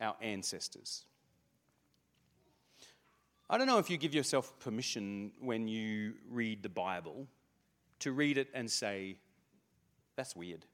[0.00, 1.04] our ancestors.
[3.48, 7.28] I don't know if you give yourself permission when you read the Bible
[8.00, 9.16] to read it and say,
[10.16, 10.64] that's weird.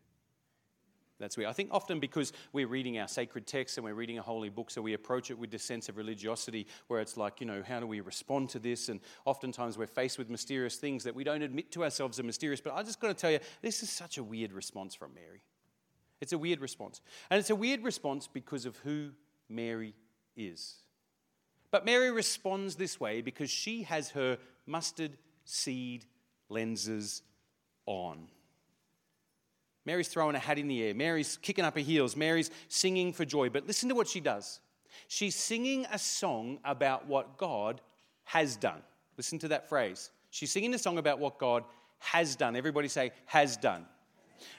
[1.19, 1.51] That's weird.
[1.51, 4.71] I think often because we're reading our sacred texts and we're reading a holy book,
[4.71, 7.79] so we approach it with this sense of religiosity where it's like, you know, how
[7.79, 8.89] do we respond to this?
[8.89, 12.61] And oftentimes we're faced with mysterious things that we don't admit to ourselves are mysterious.
[12.61, 15.43] But I just got to tell you, this is such a weird response from Mary.
[16.23, 17.01] It's a weird response.
[17.31, 19.11] And it's a weird response because of who
[19.49, 19.93] Mary
[20.37, 20.77] is.
[21.73, 26.07] But Mary responds this way because she has her mustard seed
[26.49, 27.23] lenses
[27.87, 28.29] on.
[29.85, 30.95] Mary's throwing a hat in the air.
[30.95, 32.15] Mary's kicking up her heels.
[32.15, 33.51] Mary's singing for joy.
[33.51, 34.61] But listen to what she does.
[35.09, 37.81] She's singing a song about what God
[38.23, 38.81] has done.
[39.17, 40.13] Listen to that phrase.
[40.31, 41.65] She's singing a song about what God
[41.99, 42.55] has done.
[42.55, 43.87] Everybody say, has done.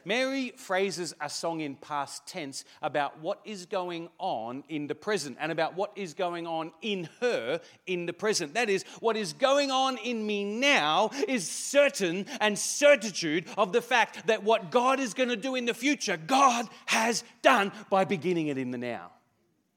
[0.06, 5.38] Mary phrases a song in past tense about what is going on in the present
[5.39, 8.54] and about what is going on in her in the present.
[8.54, 13.82] That is, what is going on in me now is certain and certitude of the
[13.82, 18.06] fact that what God is going to do in the future, God has done by
[18.06, 19.12] beginning it in the now.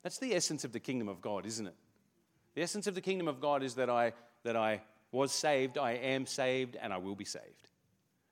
[0.02, 1.74] That's the essence of the kingdom of God, isn't it?
[2.54, 4.12] The essence of the kingdom of God is that I,
[4.44, 7.68] that I was saved, I am saved, and I will be saved.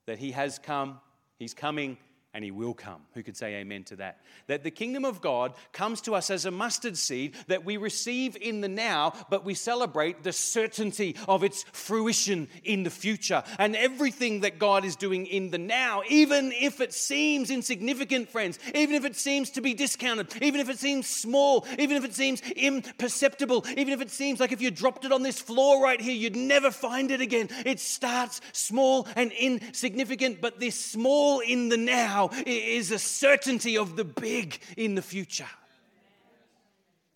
[0.07, 1.01] That He has come
[1.38, 1.99] He's coming
[2.35, 3.01] and he will come.
[3.14, 4.18] Who could say amen to that?
[4.49, 8.37] That the kingdom of God comes to us as a mustard seed that we receive
[8.40, 13.44] in the now, but we celebrate the certainty of its fruition in the future.
[13.59, 18.59] And everything that God is doing in the now, even if it seems insignificant, friends,
[18.75, 22.14] even if it seems to be discounted, even if it seems small, even if it
[22.14, 26.01] seems imperceptible, even if it seems like if you dropped it on this floor right
[26.01, 27.49] here, you'd never find it again.
[27.64, 33.97] It starts small and insignificant, but this small in the now is a certainty of
[33.97, 35.49] the big in the future.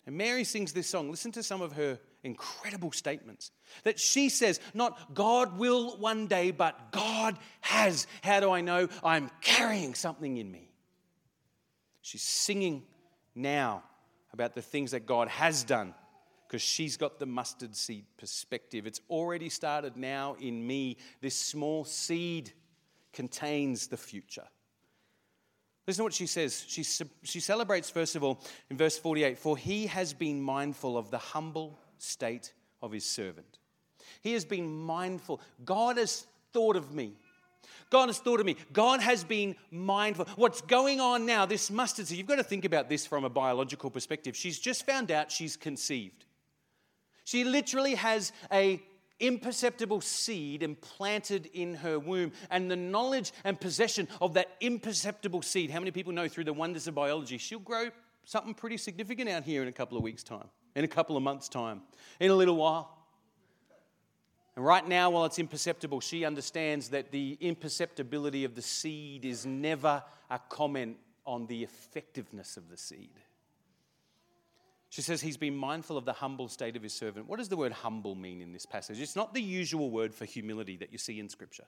[0.05, 1.11] And Mary sings this song.
[1.11, 3.51] Listen to some of her incredible statements.
[3.83, 8.07] That she says, not God will one day, but God has.
[8.23, 8.89] How do I know?
[9.03, 10.71] I'm carrying something in me.
[12.01, 12.83] She's singing
[13.35, 13.83] now
[14.33, 15.93] about the things that God has done
[16.47, 18.87] because she's got the mustard seed perspective.
[18.87, 20.97] It's already started now in me.
[21.21, 22.51] This small seed
[23.13, 24.47] contains the future.
[25.89, 26.65] Listen to what she says.
[26.67, 26.83] She,
[27.23, 31.17] she celebrates, first of all, in verse 48 For he has been mindful of the
[31.17, 33.57] humble state of his servant.
[34.21, 35.41] He has been mindful.
[35.65, 37.13] God has thought of me.
[37.89, 38.55] God has thought of me.
[38.71, 40.27] God has been mindful.
[40.35, 43.29] What's going on now, this mustard seed, you've got to think about this from a
[43.29, 44.35] biological perspective.
[44.35, 46.23] She's just found out she's conceived.
[47.23, 48.79] She literally has a
[49.19, 52.31] imperceptible seed implanted in her womb.
[52.49, 56.53] And the knowledge and possession of that imperceptible seed, how many people know through the
[56.53, 57.89] wonders of biology, she'll grow
[58.25, 61.23] something pretty significant out here in a couple of weeks' time, in a couple of
[61.23, 61.81] months' time,
[62.19, 62.95] in a little while.
[64.55, 69.45] And right now, while it's imperceptible, she understands that the imperceptibility of the seed is
[69.45, 73.11] never a comment on the effectiveness of the seed.
[74.89, 77.27] She says he's been mindful of the humble state of his servant.
[77.27, 78.99] What does the word humble mean in this passage?
[78.99, 81.65] It's not the usual word for humility that you see in Scripture.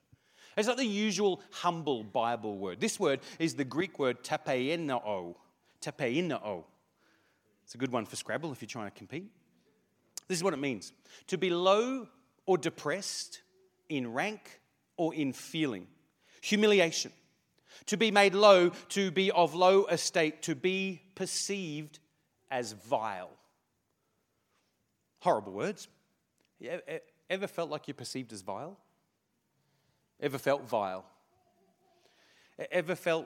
[0.57, 2.81] It's not the usual humble Bible word.
[2.81, 5.35] This word is the Greek word tapeinoo.
[5.81, 6.63] Tapeinoo.
[7.63, 9.31] It's a good one for Scrabble if you're trying to compete.
[10.27, 10.91] This is what it means
[11.27, 12.07] to be low
[12.45, 13.41] or depressed
[13.87, 14.59] in rank
[14.97, 15.87] or in feeling.
[16.41, 17.11] Humiliation.
[17.85, 21.99] To be made low, to be of low estate, to be perceived
[22.51, 23.31] as vile.
[25.19, 25.87] Horrible words.
[27.29, 28.77] Ever felt like you're perceived as vile?
[30.19, 31.05] Ever felt vile?
[32.71, 33.25] Ever felt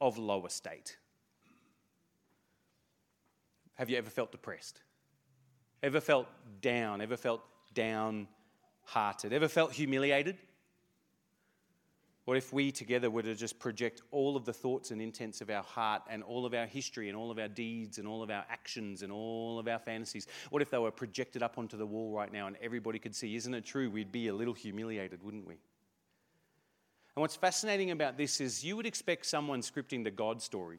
[0.00, 0.98] of low estate?
[3.74, 4.82] Have you ever felt depressed?
[5.82, 6.26] Ever felt
[6.60, 7.00] down?
[7.00, 7.40] Ever felt
[7.72, 9.32] downhearted?
[9.32, 10.36] Ever felt humiliated?
[12.24, 15.50] What if we together were to just project all of the thoughts and intents of
[15.50, 18.30] our heart and all of our history and all of our deeds and all of
[18.30, 20.28] our actions and all of our fantasies?
[20.50, 23.34] What if they were projected up onto the wall right now and everybody could see?
[23.34, 23.90] Isn't it true?
[23.90, 25.54] We'd be a little humiliated, wouldn't we?
[27.14, 30.78] And what's fascinating about this is you would expect someone scripting the God story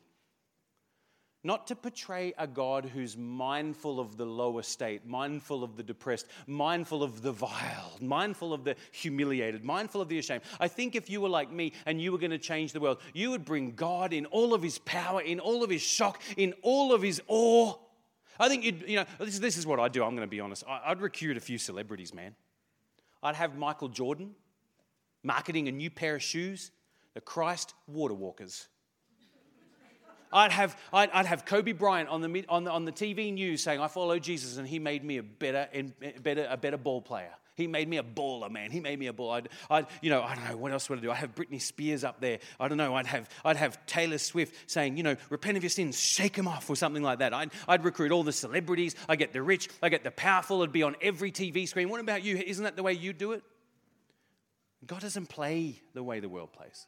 [1.43, 6.27] not to portray a God who's mindful of the low estate, mindful of the depressed,
[6.47, 10.43] mindful of the vile, mindful of the humiliated, mindful of the ashamed.
[10.60, 12.99] I think if you were like me and you were going to change the world,
[13.13, 16.53] you would bring God in all of his power, in all of his shock, in
[16.62, 17.75] all of his awe.
[18.39, 20.03] I think you'd, you know, this, this is what I'd do.
[20.03, 20.63] I'm going to be honest.
[20.67, 22.36] I'd recruit a few celebrities, man.
[23.21, 24.32] I'd have Michael Jordan
[25.23, 26.71] marketing a new pair of shoes,
[27.13, 28.67] the Christ Water Walkers.
[30.34, 33.63] I'd have, I'd, I'd have Kobe Bryant on the, on, the, on the TV news
[33.63, 35.67] saying, I follow Jesus and he made me a better,
[36.22, 37.32] better, a better ball player.
[37.56, 38.72] He made me a baller, man.
[38.72, 39.34] He made me a baller.
[39.36, 41.12] I'd, I'd, you know, I don't know what else would I do.
[41.12, 42.39] I have Britney Spears up there.
[42.60, 42.96] I don't know.
[42.96, 46.48] I'd have, I'd have Taylor Swift saying, you know, repent of your sins, shake them
[46.48, 47.32] off, or something like that.
[47.32, 48.96] I'd, I'd recruit all the celebrities.
[49.08, 49.69] I get the rich.
[49.84, 50.63] I get the powerful.
[50.63, 51.89] It'd be on every TV screen.
[51.89, 52.38] What about you?
[52.38, 53.43] Isn't that the way you do it?
[54.86, 56.88] God doesn't play the way the world plays.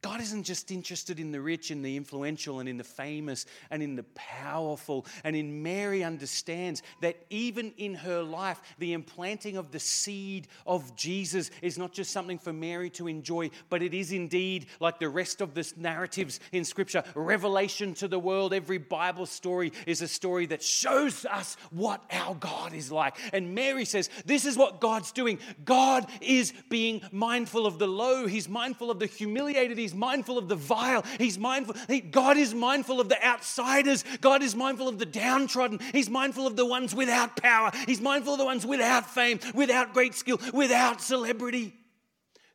[0.00, 3.82] God isn't just interested in the rich and the influential and in the famous and
[3.82, 5.04] in the powerful.
[5.24, 10.94] And in Mary understands that even in her life, the implanting of the seed of
[10.94, 15.08] Jesus is not just something for Mary to enjoy, but it is indeed, like the
[15.08, 18.54] rest of the narratives in Scripture, revelation to the world.
[18.54, 23.16] Every Bible story is a story that shows us what our God is like.
[23.32, 25.40] And Mary says, This is what God's doing.
[25.64, 29.87] God is being mindful of the low, He's mindful of the humiliated.
[29.94, 31.04] Mindful of the vile.
[31.18, 31.74] He's mindful.
[31.88, 34.04] He, God is mindful of the outsiders.
[34.20, 35.80] God is mindful of the downtrodden.
[35.92, 37.70] He's mindful of the ones without power.
[37.86, 41.74] He's mindful of the ones without fame, without great skill, without celebrity.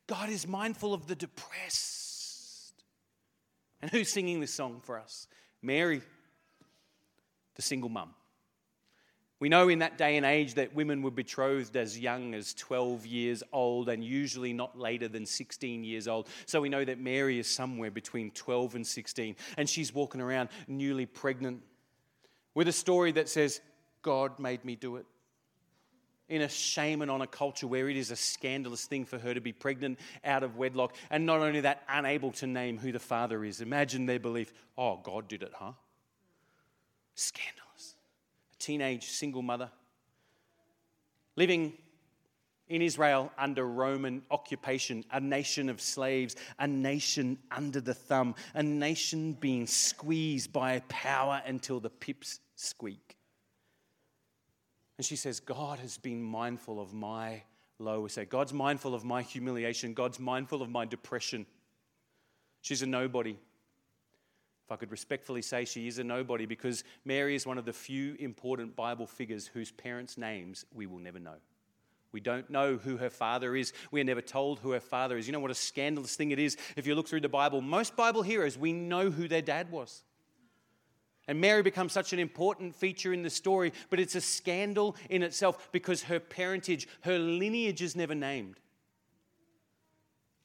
[0.07, 2.73] God is mindful of the depressed.
[3.81, 5.27] And who's singing this song for us?
[5.61, 6.01] Mary,
[7.55, 8.13] the single mum.
[9.43, 13.05] We know in that day and age that women were betrothed as young as 12
[13.05, 16.29] years old and usually not later than 16 years old.
[16.45, 20.47] So we know that Mary is somewhere between 12 and 16 and she's walking around
[20.69, 21.61] newly pregnant
[22.55, 23.59] with a story that says,
[24.01, 25.05] God made me do it.
[26.29, 29.33] In a shame and on a culture where it is a scandalous thing for her
[29.33, 32.97] to be pregnant out of wedlock, and not only that, unable to name who the
[32.97, 33.59] father is.
[33.59, 35.73] Imagine their belief oh, God did it, huh?
[37.15, 37.62] Scandal
[38.63, 39.69] teenage single mother,
[41.35, 41.73] living
[42.69, 48.63] in Israel under Roman occupation, a nation of slaves, a nation under the thumb, a
[48.63, 53.17] nation being squeezed by power until the pips squeak.
[54.97, 57.43] And she says, God has been mindful of my
[57.79, 58.29] low estate.
[58.29, 59.93] God's mindful of my humiliation.
[59.93, 61.45] God's mindful of my depression.
[62.61, 63.35] She's a nobody.
[64.73, 68.15] I could respectfully say she is a nobody because Mary is one of the few
[68.19, 71.35] important Bible figures whose parents' names we will never know.
[72.11, 73.73] We don't know who her father is.
[73.91, 75.27] We are never told who her father is.
[75.27, 77.61] You know what a scandalous thing it is if you look through the Bible?
[77.61, 80.03] Most Bible heroes, we know who their dad was.
[81.27, 85.23] And Mary becomes such an important feature in the story, but it's a scandal in
[85.23, 88.59] itself because her parentage, her lineage is never named.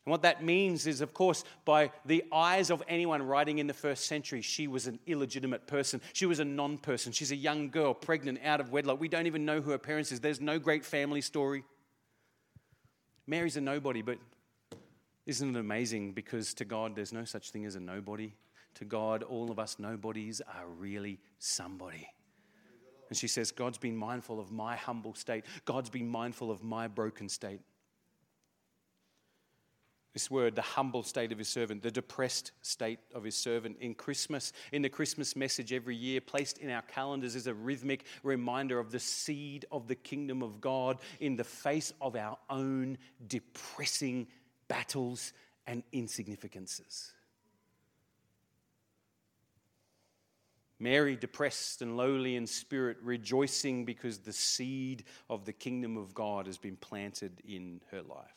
[0.09, 3.75] And what that means is, of course, by the eyes of anyone writing in the
[3.75, 6.01] first century, she was an illegitimate person.
[6.15, 7.13] She was a non person.
[7.13, 8.99] She's a young girl, pregnant, out of wedlock.
[8.99, 10.21] We don't even know who her parents is.
[10.21, 11.63] There's no great family story.
[13.27, 14.17] Mary's a nobody, but
[15.27, 16.13] isn't it amazing?
[16.13, 18.33] Because to God, there's no such thing as a nobody.
[18.77, 22.09] To God, all of us nobodies are really somebody.
[23.11, 25.45] And she says, God's been mindful of my humble state.
[25.67, 27.61] God's been mindful of my broken state.
[30.19, 33.77] This word, the humble state of his servant, the depressed state of his servant.
[33.79, 38.05] In Christmas, in the Christmas message every year, placed in our calendars is a rhythmic
[38.25, 42.99] reminder of the seed of the kingdom of God in the face of our own
[43.29, 44.27] depressing
[44.67, 45.35] battles
[45.69, 47.13] and insignificances.
[50.81, 56.47] Mary, depressed and lowly in spirit, rejoicing because the seed of the kingdom of God
[56.47, 58.35] has been planted in her life.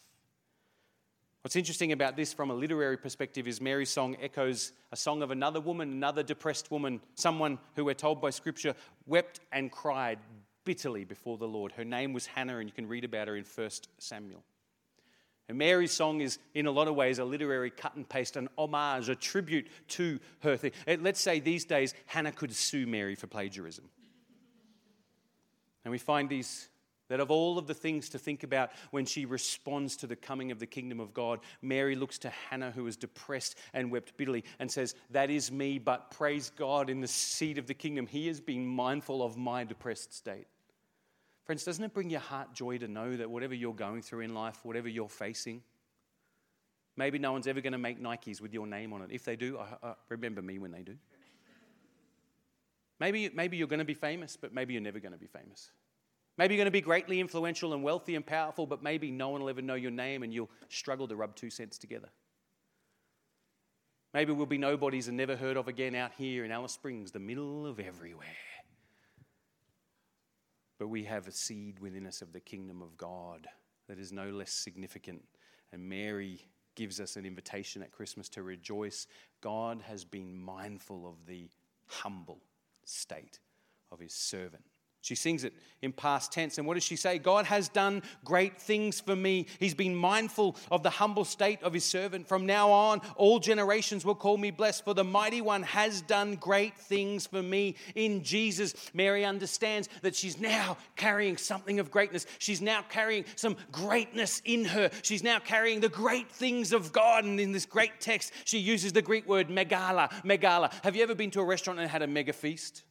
[1.42, 5.32] What's interesting about this from a literary perspective is Mary's song echoes a song of
[5.32, 8.76] another woman, another depressed woman, someone who we're told by Scripture
[9.08, 10.20] wept and cried
[10.66, 11.72] bitterly before the Lord.
[11.72, 14.44] Her name was Hannah, and you can read about her in 1 Samuel.
[15.50, 18.48] And Mary's song is, in a lot of ways, a literary cut and paste, an
[18.56, 20.72] homage, a tribute to her thing.
[20.86, 23.90] Eh, let's say these days Hannah could sue Mary for plagiarism.
[25.84, 26.70] And we find these
[27.12, 30.50] that of all of the things to think about when she responds to the coming
[30.50, 34.46] of the kingdom of God, Mary looks to Hannah, who was depressed and wept bitterly,
[34.60, 38.08] and says, That is me, but praise God in the seed of the kingdom.
[38.08, 40.48] He has been mindful of my depressed state.
[41.44, 44.34] Friends, doesn't it bring your heart joy to know that whatever you're going through in
[44.34, 45.62] life, whatever you're facing,
[46.96, 49.10] maybe no one's ever going to make Nikes with your name on it.
[49.12, 50.96] If they do, I, I remember me when they do.
[53.02, 55.72] Maybe, maybe you're going to be famous, but maybe you're never going to be famous.
[56.38, 59.42] Maybe you're going to be greatly influential and wealthy and powerful, but maybe no one
[59.42, 62.10] will ever know your name and you'll struggle to rub two cents together.
[64.14, 67.20] Maybe we'll be nobodies and never heard of again out here in Alice Springs, the
[67.20, 68.28] middle of everywhere.
[70.80, 73.48] But we have a seed within us of the kingdom of God
[73.88, 75.24] that is no less significant.
[75.72, 79.08] And Mary gives us an invitation at Christmas to rejoice.
[79.42, 81.50] God has been mindful of the
[81.86, 82.42] humble
[82.84, 83.40] state
[83.92, 84.64] of his servant.
[85.02, 86.60] She sings it in past tense.
[86.60, 87.18] And what does she say?
[87.18, 89.48] God has done great things for me.
[89.60, 92.28] He's been mindful of the humble state of his servant.
[92.28, 96.36] From now on, all generations will call me blessed, for the mighty one has done
[96.36, 98.76] great things for me in Jesus.
[98.94, 102.28] Mary understands that she's now carrying something of greatness.
[102.38, 104.92] She's now carrying some greatness in her.
[105.02, 107.24] She's now carrying the great things of God.
[107.24, 110.12] And in this great text, she uses the Greek word megala.
[110.24, 110.72] Megala.
[110.84, 112.84] Have you ever been to a restaurant and had a mega feast?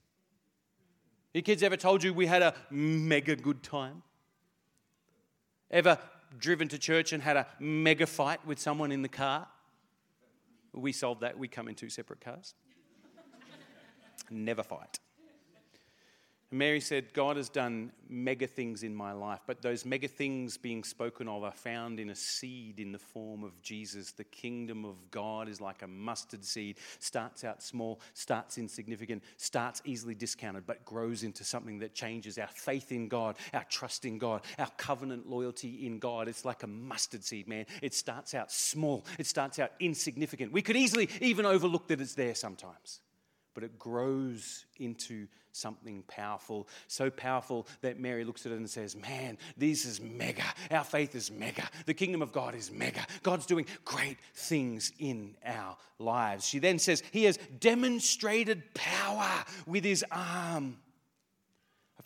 [1.32, 4.02] Your kids ever told you we had a mega good time?
[5.70, 5.98] Ever
[6.38, 9.46] driven to church and had a mega fight with someone in the car?
[10.72, 11.38] We solved that.
[11.38, 12.54] We come in two separate cars.
[14.30, 14.98] Never fight.
[16.52, 20.82] Mary said, God has done mega things in my life, but those mega things being
[20.82, 24.10] spoken of are found in a seed in the form of Jesus.
[24.10, 29.80] The kingdom of God is like a mustard seed, starts out small, starts insignificant, starts
[29.84, 34.18] easily discounted, but grows into something that changes our faith in God, our trust in
[34.18, 36.26] God, our covenant loyalty in God.
[36.26, 37.66] It's like a mustard seed, man.
[37.80, 40.50] It starts out small, it starts out insignificant.
[40.50, 42.98] We could easily even overlook that it's there sometimes,
[43.54, 48.96] but it grows into something powerful, so powerful that Mary looks at it and says,
[48.96, 50.44] Man, this is mega.
[50.70, 51.68] Our faith is mega.
[51.86, 53.06] The kingdom of God is mega.
[53.22, 56.46] God's doing great things in our lives.
[56.46, 60.78] She then says, He has demonstrated power with His arm.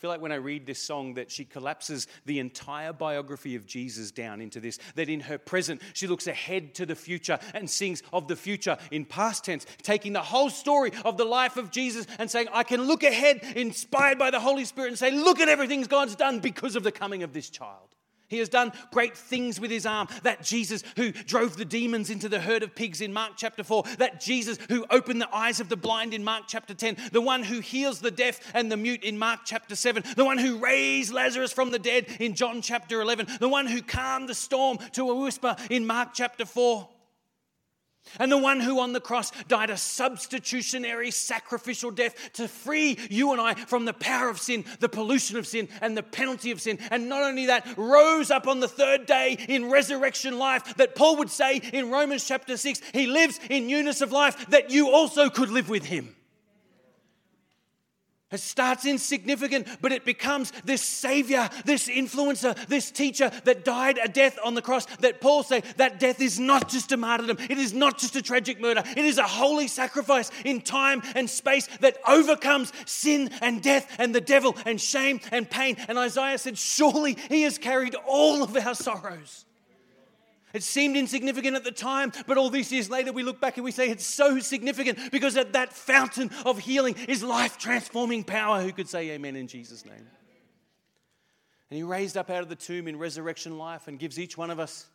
[0.05, 4.11] Feel like when I read this song that she collapses the entire biography of Jesus
[4.11, 8.03] down into this, that in her present, she looks ahead to the future and sings
[8.13, 12.05] of the future in past tense, taking the whole story of the life of Jesus
[12.19, 15.49] and saying, I can look ahead, inspired by the Holy Spirit, and say, Look at
[15.49, 17.94] everything God's done because of the coming of this child.
[18.27, 20.07] He has done great things with his arm.
[20.23, 23.83] That Jesus who drove the demons into the herd of pigs in Mark chapter 4.
[23.99, 26.97] That Jesus who opened the eyes of the blind in Mark chapter 10.
[27.11, 30.03] The one who heals the deaf and the mute in Mark chapter 7.
[30.15, 33.27] The one who raised Lazarus from the dead in John chapter 11.
[33.39, 36.89] The one who calmed the storm to a whisper in Mark chapter 4.
[38.19, 43.31] And the one who on the cross died a substitutionary sacrificial death to free you
[43.31, 46.61] and I from the power of sin, the pollution of sin, and the penalty of
[46.61, 46.79] sin.
[46.91, 51.17] And not only that, rose up on the third day in resurrection life, that Paul
[51.17, 55.29] would say in Romans chapter 6, he lives in newness of life, that you also
[55.29, 56.15] could live with him.
[58.35, 64.09] It starts insignificant, but it becomes this savior, this influencer, this teacher that died a
[64.09, 64.85] death on the cross.
[64.97, 68.21] That Paul say that death is not just a martyrdom, it is not just a
[68.21, 73.63] tragic murder, it is a holy sacrifice in time and space that overcomes sin and
[73.63, 75.77] death and the devil and shame and pain.
[75.87, 79.45] And Isaiah said, Surely he has carried all of our sorrows.
[80.55, 83.65] It seemed insignificant at the time, but all these years later, we look back and
[83.65, 88.61] we say it's so significant because at that fountain of healing is life transforming power.
[88.61, 90.07] Who could say amen in Jesus' name?
[91.69, 94.49] And he raised up out of the tomb in resurrection life and gives each one
[94.49, 94.85] of us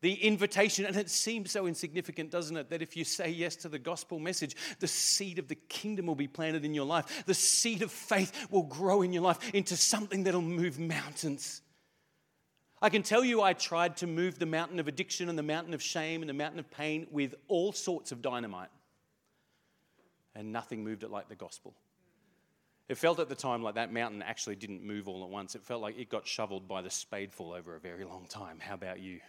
[0.00, 0.86] the invitation.
[0.86, 2.70] And it seems so insignificant, doesn't it?
[2.70, 6.14] That if you say yes to the gospel message, the seed of the kingdom will
[6.14, 7.24] be planted in your life.
[7.26, 11.62] The seed of faith will grow in your life into something that'll move mountains.
[12.84, 15.72] I can tell you, I tried to move the mountain of addiction and the mountain
[15.72, 18.68] of shame and the mountain of pain with all sorts of dynamite.
[20.34, 21.72] And nothing moved it like the gospel.
[22.90, 25.54] It felt at the time like that mountain actually didn't move all at once.
[25.54, 28.58] It felt like it got shoveled by the spadeful over a very long time.
[28.60, 29.20] How about you?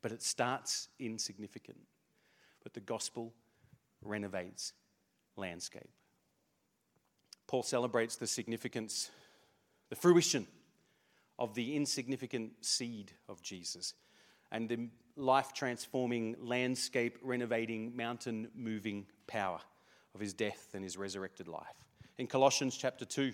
[0.00, 1.80] But it starts insignificant.
[2.62, 3.32] But the gospel
[4.04, 4.72] renovates
[5.34, 5.90] landscape.
[7.48, 9.10] Paul celebrates the significance,
[9.90, 10.46] the fruition
[11.38, 13.94] of the insignificant seed of Jesus
[14.52, 19.60] and the life transforming, landscape renovating, mountain moving power
[20.14, 21.84] of his death and his resurrected life.
[22.18, 23.32] In Colossians chapter 2,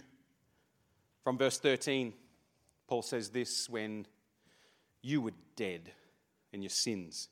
[1.22, 2.14] from verse 13,
[2.88, 4.06] Paul says this when
[5.02, 5.92] you were dead
[6.52, 7.28] in your sins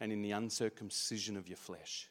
[0.00, 2.08] and in the uncircumcision of your flesh,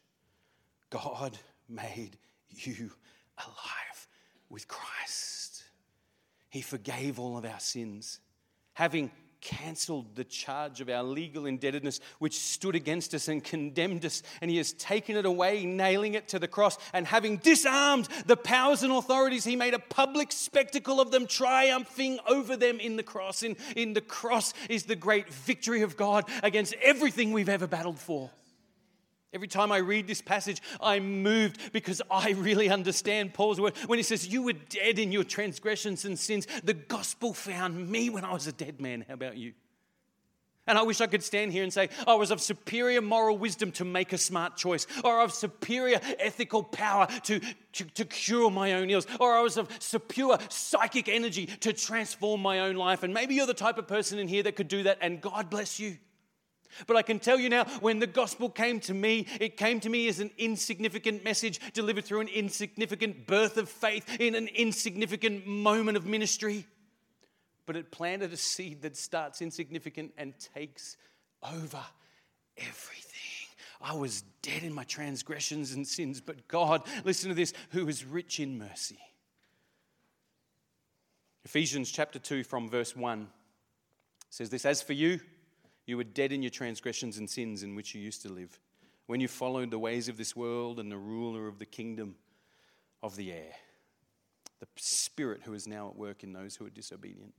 [0.90, 1.38] God
[1.68, 2.18] made
[2.50, 2.92] you
[3.38, 4.08] alive
[4.50, 5.64] with Christ.
[6.50, 8.20] He forgave all of our sins,
[8.74, 14.22] having cancelled the charge of our legal indebtedness which stood against us and condemned us,
[14.42, 16.78] and He has taken it away, nailing it to the cross.
[16.94, 22.20] And having disarmed the powers and authorities, He made a public spectacle of them, triumphing
[22.28, 23.44] over them in the cross.
[23.44, 28.00] In, in the cross is the great victory of God against everything we've ever battled
[28.00, 28.32] for.
[29.32, 34.00] Every time I read this passage, I'm moved because I really understand Paul's word when
[34.00, 36.48] he says, You were dead in your transgressions and sins.
[36.64, 39.06] The gospel found me when I was a dead man.
[39.08, 39.54] How about you?
[40.66, 43.72] And I wish I could stand here and say, I was of superior moral wisdom
[43.74, 47.40] to make a smart choice, or of superior ethical power to,
[47.74, 52.42] to, to, cure my own ills, or I was of superior psychic energy to transform
[52.42, 53.02] my own life.
[53.02, 55.50] And maybe you're the type of person in here that could do that, and God
[55.50, 55.98] bless you.
[56.88, 59.90] But I can tell you now, when the gospel came to me, it came to
[59.90, 65.48] me as an insignificant message delivered through an insignificant birth of faith in an insignificant
[65.48, 66.66] moment of ministry.
[67.66, 70.98] But it planted a seed that starts insignificant and takes
[71.44, 71.84] over
[72.58, 73.06] everything.
[73.82, 78.04] I was dead in my transgressions and sins, but God, listen to this, who is
[78.04, 79.00] rich in mercy.
[81.46, 83.28] Ephesians chapter 2, from verse 1
[84.30, 85.20] says this As for you,
[85.90, 88.60] you were dead in your transgressions and sins in which you used to live,
[89.08, 92.16] when you followed the ways of this world and the ruler of the kingdom
[93.02, 93.54] of the air,
[94.60, 97.34] the spirit who is now at work in those who are disobedient.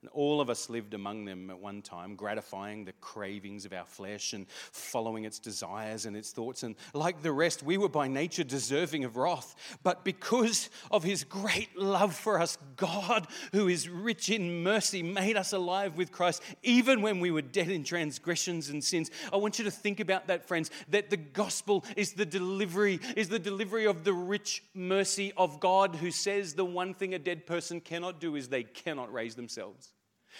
[0.00, 3.84] And all of us lived among them at one time, gratifying the cravings of our
[3.84, 6.62] flesh and following its desires and its thoughts.
[6.62, 9.56] And like the rest, we were by nature deserving of wrath.
[9.82, 15.36] But because of his great love for us, God, who is rich in mercy, made
[15.36, 19.10] us alive with Christ, even when we were dead in transgressions and sins.
[19.32, 23.28] I want you to think about that, friends, that the gospel is the delivery, is
[23.28, 27.46] the delivery of the rich mercy of God who says the one thing a dead
[27.46, 29.87] person cannot do is they cannot raise themselves.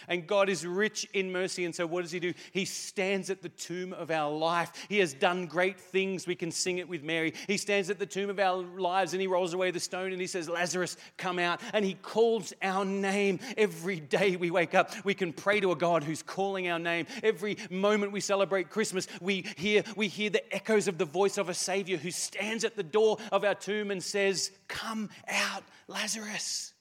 [0.07, 1.65] And God is rich in mercy.
[1.65, 2.33] And so, what does He do?
[2.53, 4.73] He stands at the tomb of our life.
[4.89, 6.27] He has done great things.
[6.27, 7.35] We can sing it with Mary.
[7.47, 10.21] He stands at the tomb of our lives and He rolls away the stone and
[10.21, 11.61] He says, Lazarus, come out.
[11.73, 14.93] And He calls our name every day we wake up.
[15.05, 17.07] We can pray to a God who's calling our name.
[17.23, 21.49] Every moment we celebrate Christmas, we hear, we hear the echoes of the voice of
[21.49, 26.75] a Savior who stands at the door of our tomb and says, Come out, Lazarus.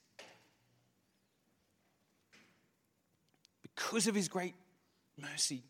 [3.77, 4.55] Because of his great
[5.17, 5.63] mercy,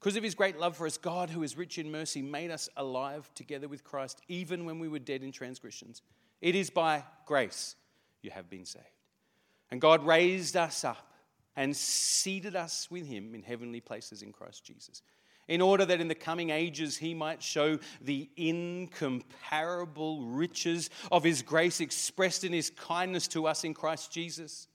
[0.00, 2.68] because of his great love for us, God, who is rich in mercy, made us
[2.76, 6.02] alive together with Christ, even when we were dead in transgressions.
[6.40, 7.74] It is by grace
[8.22, 8.84] you have been saved.
[9.70, 11.10] And God raised us up
[11.56, 15.02] and seated us with him in heavenly places in Christ Jesus,
[15.48, 21.42] in order that in the coming ages he might show the incomparable riches of his
[21.42, 24.68] grace expressed in his kindness to us in Christ Jesus.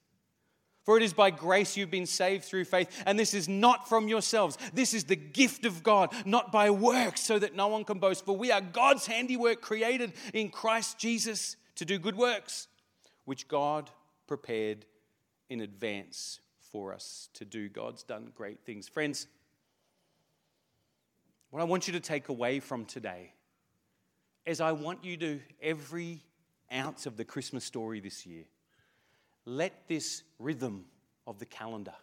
[0.90, 4.08] For it is by grace you've been saved through faith, and this is not from
[4.08, 4.58] yourselves.
[4.74, 8.26] This is the gift of God, not by works, so that no one can boast.
[8.26, 12.70] For we are God's handiwork, created in Christ Jesus to do good works,
[13.26, 13.92] which God
[14.26, 14.88] prepared
[15.48, 16.40] in advance
[16.72, 17.70] for us to do.
[17.70, 18.88] God's done great things.
[18.88, 19.28] Friends,
[21.52, 23.34] what I want you to take away from today
[24.44, 26.24] is I want you to, every
[26.74, 28.46] ounce of the Christmas story this year,
[29.50, 30.86] let this rhythm
[31.26, 31.96] of the calendar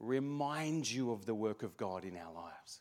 [0.00, 2.80] remind you of the work of God in our lives,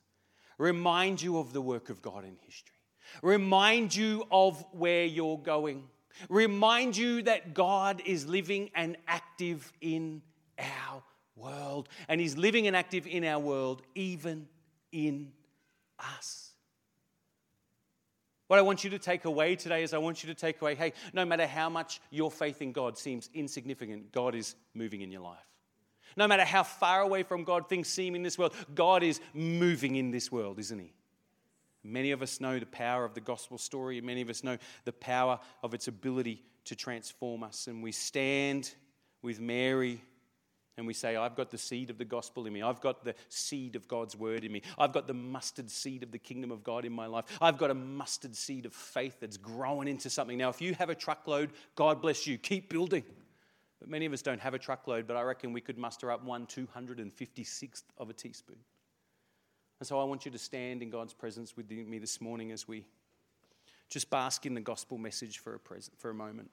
[0.58, 2.76] remind you of the work of God in history,
[3.22, 5.84] remind you of where you're going,
[6.30, 10.22] remind you that God is living and active in
[10.60, 11.04] our
[11.36, 14.48] world, and He's living and active in our world, even
[14.92, 15.32] in
[16.00, 16.45] us.
[18.48, 20.76] What I want you to take away today is I want you to take away
[20.76, 25.12] hey, no matter how much your faith in God seems insignificant, God is moving in
[25.12, 25.40] your life.
[26.18, 29.96] No matter how far away from God things seem in this world, God is moving
[29.96, 30.94] in this world, isn't He?
[31.84, 34.58] Many of us know the power of the gospel story, and many of us know
[34.86, 37.68] the power of its ability to transform us.
[37.68, 38.74] And we stand
[39.22, 40.02] with Mary
[40.78, 42.62] and we say, I've got the seed of the gospel in me.
[42.62, 44.62] I've got the seed of God's word in me.
[44.78, 47.26] I've got the mustard seed of the kingdom of God in my life.
[47.40, 50.38] I've got a mustard seed of faith that's growing into something.
[50.38, 52.38] Now, if you have a truckload, God bless you.
[52.38, 53.04] Keep building.
[53.80, 56.24] But many of us don't have a truckload, but I reckon we could muster up
[56.24, 58.58] one 256th of a teaspoon.
[59.80, 62.68] And so I want you to stand in God's presence with me this morning as
[62.68, 62.86] we
[63.90, 66.50] just bask in the gospel message for a, present, for a moment.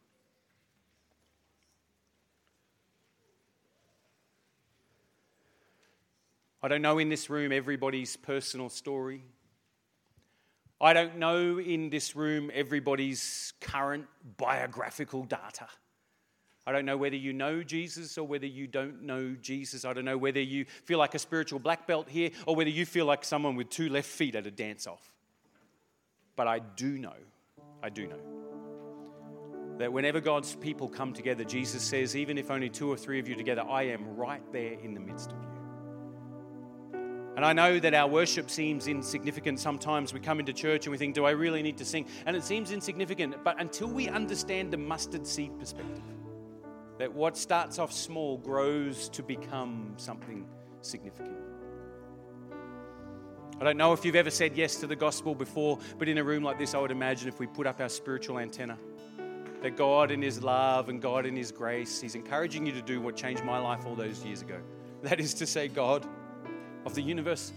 [6.62, 9.24] I don't know in this room everybody's personal story.
[10.80, 14.06] I don't know in this room everybody's current
[14.36, 15.68] biographical data.
[16.64, 19.84] I don't know whether you know Jesus or whether you don't know Jesus.
[19.84, 22.86] I don't know whether you feel like a spiritual black belt here or whether you
[22.86, 25.12] feel like someone with two left feet at a dance off.
[26.36, 27.16] But I do know,
[27.82, 28.18] I do know
[29.78, 33.26] that whenever God's people come together, Jesus says, even if only two or three of
[33.26, 35.51] you together, I am right there in the midst of you.
[37.34, 39.58] And I know that our worship seems insignificant.
[39.58, 42.06] Sometimes we come into church and we think, do I really need to sing?
[42.26, 43.42] And it seems insignificant.
[43.42, 46.02] But until we understand the mustard seed perspective,
[46.98, 50.46] that what starts off small grows to become something
[50.82, 51.38] significant.
[53.60, 56.24] I don't know if you've ever said yes to the gospel before, but in a
[56.24, 58.76] room like this, I would imagine if we put up our spiritual antenna,
[59.62, 63.00] that God in His love and God in His grace, He's encouraging you to do
[63.00, 64.60] what changed my life all those years ago.
[65.02, 66.06] That is to say, God,
[66.84, 67.52] of the universe.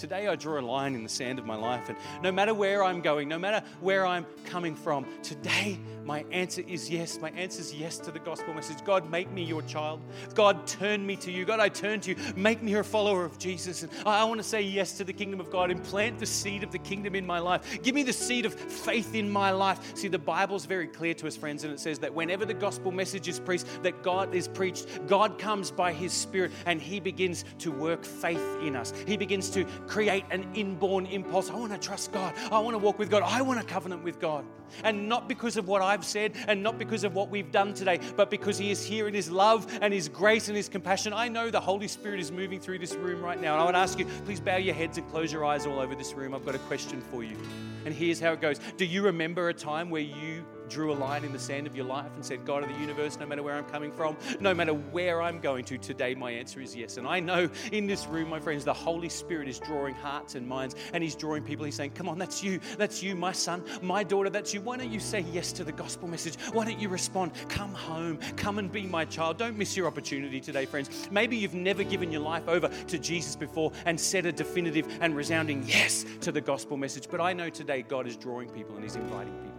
[0.00, 2.82] Today, I draw a line in the sand of my life, and no matter where
[2.82, 5.78] I'm going, no matter where I'm coming from, today
[6.10, 7.20] my answer is yes.
[7.20, 8.84] My answer is yes to the gospel message.
[8.84, 10.00] God, make me your child.
[10.34, 11.44] God, turn me to you.
[11.44, 12.16] God, I turn to you.
[12.34, 13.84] Make me a follower of Jesus.
[13.84, 16.64] And I want to say yes to the kingdom of God and plant the seed
[16.64, 17.80] of the kingdom in my life.
[17.82, 19.96] Give me the seed of faith in my life.
[19.96, 22.90] See, the Bible's very clear to us, friends, and it says that whenever the gospel
[22.90, 27.44] message is preached, that God is preached, God comes by his Spirit and he begins
[27.58, 28.92] to work faith in us.
[29.06, 31.50] He begins to create an inborn impulse.
[31.50, 32.32] I want to trust God.
[32.52, 33.24] I want to walk with God.
[33.24, 34.44] I want a covenant with God.
[34.84, 37.98] And not because of what I've said and not because of what we've done today,
[38.16, 41.12] but because He is here in His love and His grace and His compassion.
[41.12, 43.54] I know the Holy Spirit is moving through this room right now.
[43.54, 45.96] And I would ask you, please bow your heads and close your eyes all over
[45.96, 46.34] this room.
[46.34, 47.36] I've got a question for you.
[47.84, 51.24] And here's how it goes Do you remember a time where you drew a line
[51.24, 53.56] in the sand of your life and said, God of the universe, no matter where
[53.56, 56.96] I'm coming from, no matter where I'm going to, today my answer is yes.
[56.96, 60.46] And I know in this room, my friends, the Holy Spirit is drawing hearts and
[60.46, 61.64] minds and He's drawing people.
[61.64, 62.60] He's saying, Come on, that's you.
[62.78, 64.60] That's you, my son, my daughter, that's you.
[64.60, 66.36] Why don't you say yes to the gospel message?
[66.52, 67.32] Why don't you respond?
[67.48, 68.18] Come home.
[68.36, 69.38] Come and be my child.
[69.38, 71.08] Don't miss your opportunity today, friends.
[71.10, 75.16] Maybe you've never given your life over to Jesus before and said a definitive and
[75.16, 77.08] resounding yes to the gospel message.
[77.10, 79.49] But I know today God is drawing people and He's inviting people.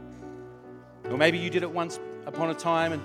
[1.11, 3.01] Or maybe you did it once upon a time and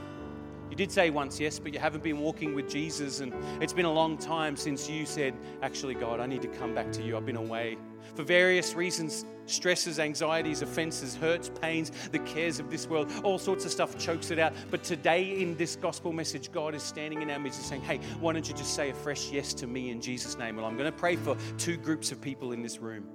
[0.71, 3.33] you did say once yes, but you haven't been walking with Jesus, and
[3.63, 6.91] it's been a long time since you said, Actually, God, I need to come back
[6.93, 7.17] to you.
[7.17, 7.79] I've been away.
[8.15, 13.65] For various reasons stresses, anxieties, offenses, hurts, pains, the cares of this world, all sorts
[13.65, 14.53] of stuff chokes it out.
[14.73, 17.99] But today, in this gospel message, God is standing in our midst and saying, Hey,
[18.19, 20.57] why don't you just say a fresh yes to me in Jesus' name?
[20.57, 23.07] Well, I'm going to pray for two groups of people in this room.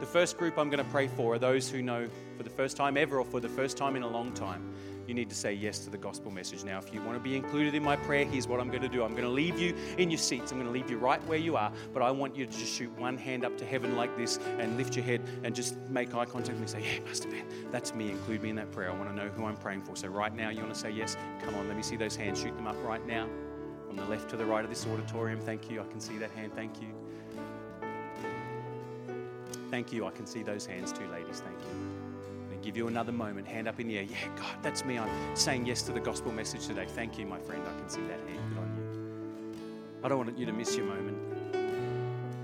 [0.00, 2.74] The first group I'm going to pray for are those who know for the first
[2.74, 4.72] time ever or for the first time in a long time,
[5.06, 6.64] you need to say yes to the gospel message.
[6.64, 8.88] Now, if you want to be included in my prayer, here's what I'm going to
[8.88, 10.52] do I'm going to leave you in your seats.
[10.52, 12.72] I'm going to leave you right where you are, but I want you to just
[12.72, 16.14] shoot one hand up to heaven like this and lift your head and just make
[16.14, 16.80] eye contact with me.
[16.80, 18.10] Say, Yeah, Pastor Ben, that's me.
[18.10, 18.90] Include me in that prayer.
[18.90, 19.96] I want to know who I'm praying for.
[19.96, 21.18] So, right now, you want to say yes?
[21.44, 22.40] Come on, let me see those hands.
[22.40, 23.28] Shoot them up right now.
[23.86, 25.40] From the left to the right of this auditorium.
[25.40, 25.82] Thank you.
[25.82, 26.54] I can see that hand.
[26.54, 26.99] Thank you.
[29.70, 30.04] Thank you.
[30.04, 31.40] I can see those hands too, ladies.
[31.40, 32.52] Thank you.
[32.52, 33.46] And give you another moment.
[33.46, 34.02] Hand up in the air.
[34.02, 34.98] Yeah, God, that's me.
[34.98, 36.86] I'm saying yes to the gospel message today.
[36.88, 37.62] Thank you, my friend.
[37.66, 38.40] I can see that hand.
[38.48, 40.00] Good on you.
[40.02, 41.29] I don't want you to miss your moment.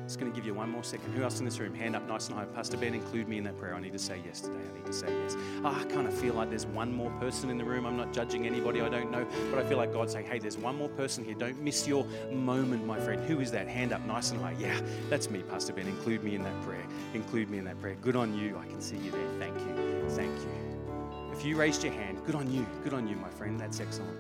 [0.07, 1.13] Just going to give you one more second.
[1.15, 1.75] Who else in this room?
[1.75, 2.45] Hand up nice and high.
[2.45, 3.75] Pastor Ben, include me in that prayer.
[3.75, 4.61] I need to say yes today.
[4.61, 5.37] I need to say yes.
[5.65, 7.85] Oh, I kind of feel like there's one more person in the room.
[7.85, 10.57] I'm not judging anybody I don't know, but I feel like God's saying, hey, there's
[10.57, 11.35] one more person here.
[11.35, 13.21] Don't miss your moment, my friend.
[13.25, 13.67] Who is that?
[13.67, 14.55] Hand up nice and high.
[14.61, 14.81] Yeah,
[15.11, 15.89] that's me, Pastor Ben.
[15.89, 16.85] Include me in that prayer.
[17.13, 17.97] Include me in that prayer.
[18.01, 18.57] Good on you.
[18.63, 19.29] I can see you there.
[19.41, 20.05] Thank you.
[20.11, 21.33] Thank you.
[21.33, 22.65] If you raised your hand, good on you.
[22.85, 23.59] Good on you, my friend.
[23.59, 24.17] That's excellent.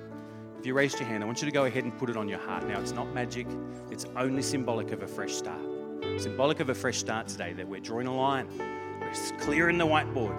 [0.59, 2.29] If you raised your hand, I want you to go ahead and put it on
[2.29, 2.67] your heart.
[2.67, 3.47] Now, it's not magic,
[3.93, 5.76] it's only symbolic of a fresh start
[6.19, 8.49] symbolic of a fresh start today, that we're drawing a line,
[9.01, 10.39] we're clearing the whiteboard,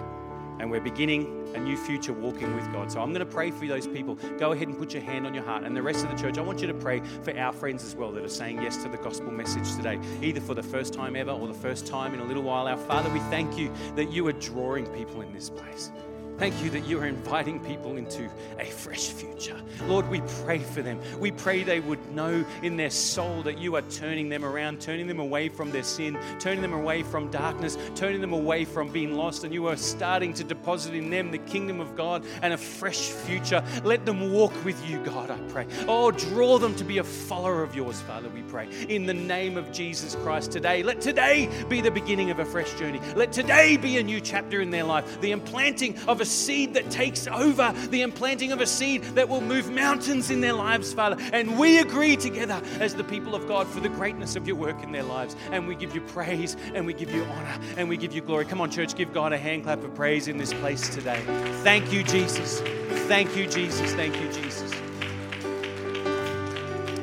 [0.60, 2.90] and we're beginning a new future walking with God.
[2.90, 4.16] So I'm going to pray for those people.
[4.38, 5.62] Go ahead and put your hand on your heart.
[5.64, 7.94] And the rest of the church, I want you to pray for our friends as
[7.94, 11.16] well that are saying yes to the gospel message today, either for the first time
[11.16, 12.66] ever or the first time in a little while.
[12.66, 15.90] Our Father, we thank you that you are drawing people in this place.
[16.38, 18.30] Thank you that you are inviting people into
[18.60, 19.56] a fresh future.
[19.88, 21.00] Lord, we pray for them.
[21.18, 25.08] We pray they would know in their soul that you are turning them around, turning
[25.08, 29.14] them away from their sin, turning them away from darkness, turning them away from being
[29.14, 32.56] lost, and you are starting to deposit in them the kingdom of God and a
[32.56, 33.60] fresh future.
[33.82, 35.66] Let them walk with you, God, I pray.
[35.88, 38.68] Oh, draw them to be a follower of yours, Father, we pray.
[38.88, 42.72] In the name of Jesus Christ today, let today be the beginning of a fresh
[42.74, 43.00] journey.
[43.16, 46.90] Let today be a new chapter in their life, the implanting of a seed that
[46.90, 51.16] takes over, the implanting of a seed that will move mountains in their lives, Father.
[51.32, 54.82] And we agree together as the people of God for the greatness of your work
[54.82, 55.36] in their lives.
[55.50, 58.44] And we give you praise and we give you honor and we give you glory.
[58.44, 61.20] Come on, church, give God a hand clap of praise in this place today.
[61.62, 62.60] Thank you, Jesus.
[63.08, 63.92] Thank you, Jesus.
[63.94, 64.87] Thank you, Jesus.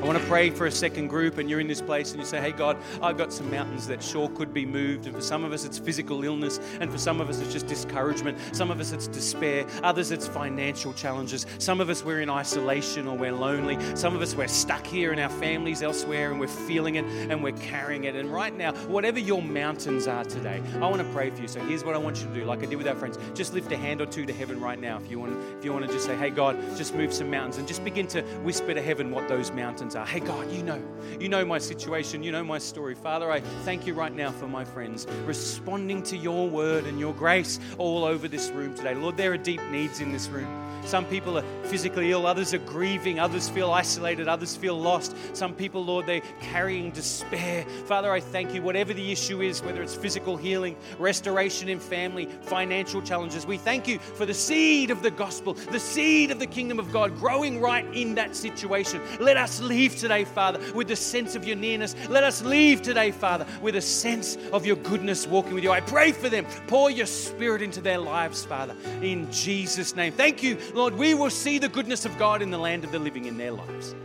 [0.06, 2.28] I want to pray for a second group, and you're in this place and you
[2.28, 5.08] say, Hey, God, I've got some mountains that sure could be moved.
[5.08, 7.66] And for some of us, it's physical illness, and for some of us, it's just
[7.66, 8.38] discouragement.
[8.52, 9.66] Some of us, it's despair.
[9.82, 11.48] Others, it's financial challenges.
[11.58, 13.80] Some of us, we're in isolation or we're lonely.
[13.96, 17.42] Some of us, we're stuck here in our families elsewhere and we're feeling it and
[17.42, 18.16] we're carrying it.
[18.16, 21.48] And right now, whatever your mountains are today, I want to pray for you.
[21.48, 23.18] So here's what I want you to do, like I did with our friends.
[23.34, 25.74] Just lift a hand or two to heaven right now if you want, if you
[25.74, 28.76] want to just say, Hey, God, just move some mountains and just begin to whisper
[28.76, 30.06] to heaven what those mountains are.
[30.06, 30.82] Hey, God, you know,
[31.20, 32.96] you know my situation, you know my story.
[32.96, 37.14] Father, I thank you right now for my friends responding to your word and your
[37.14, 38.96] grace all over this room today.
[38.96, 40.75] Lord, there are deep needs in this room.
[40.86, 45.16] Some people are physically ill, others are grieving, others feel isolated, others feel lost.
[45.36, 47.66] Some people, Lord, they're carrying despair.
[47.86, 52.28] Father, I thank you, whatever the issue is, whether it's physical healing, restoration in family,
[52.44, 56.48] financial challenges, we thank you for the seed of the gospel, the seed of the
[56.48, 59.02] kingdom of God growing right in that situation.
[59.20, 61.96] Let us leave today, Father, with the sense of your nearness.
[62.10, 65.72] Let us leave today, Father, with a sense of your goodness walking with you.
[65.72, 66.46] I pray for them.
[66.68, 70.14] Pour your spirit into their lives, Father, in Jesus' name.
[70.14, 73.00] Thank you, Lord, we will see the goodness of God in the land of the
[73.00, 73.96] living in their lives.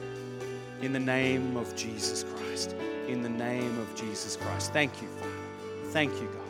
[0.80, 2.76] In the name of Jesus Christ.
[3.08, 4.72] in the name of Jesus Christ.
[4.72, 5.32] Thank you, Father.
[5.90, 6.49] Thank you, God.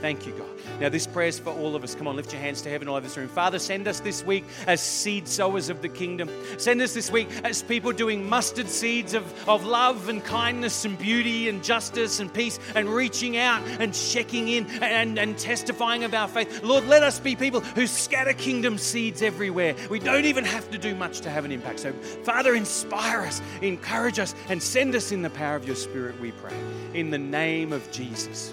[0.00, 0.48] Thank you, God.
[0.80, 1.94] Now, this prayer is for all of us.
[1.94, 3.28] Come on, lift your hands to heaven all over this room.
[3.28, 6.30] Father, send us this week as seed sowers of the kingdom.
[6.56, 10.98] Send us this week as people doing mustard seeds of, of love and kindness and
[10.98, 16.14] beauty and justice and peace and reaching out and checking in and, and testifying of
[16.14, 16.62] our faith.
[16.62, 19.74] Lord, let us be people who scatter kingdom seeds everywhere.
[19.90, 21.80] We don't even have to do much to have an impact.
[21.80, 21.92] So,
[22.24, 26.32] Father, inspire us, encourage us, and send us in the power of your Spirit, we
[26.32, 26.54] pray.
[26.94, 28.52] In the name of Jesus.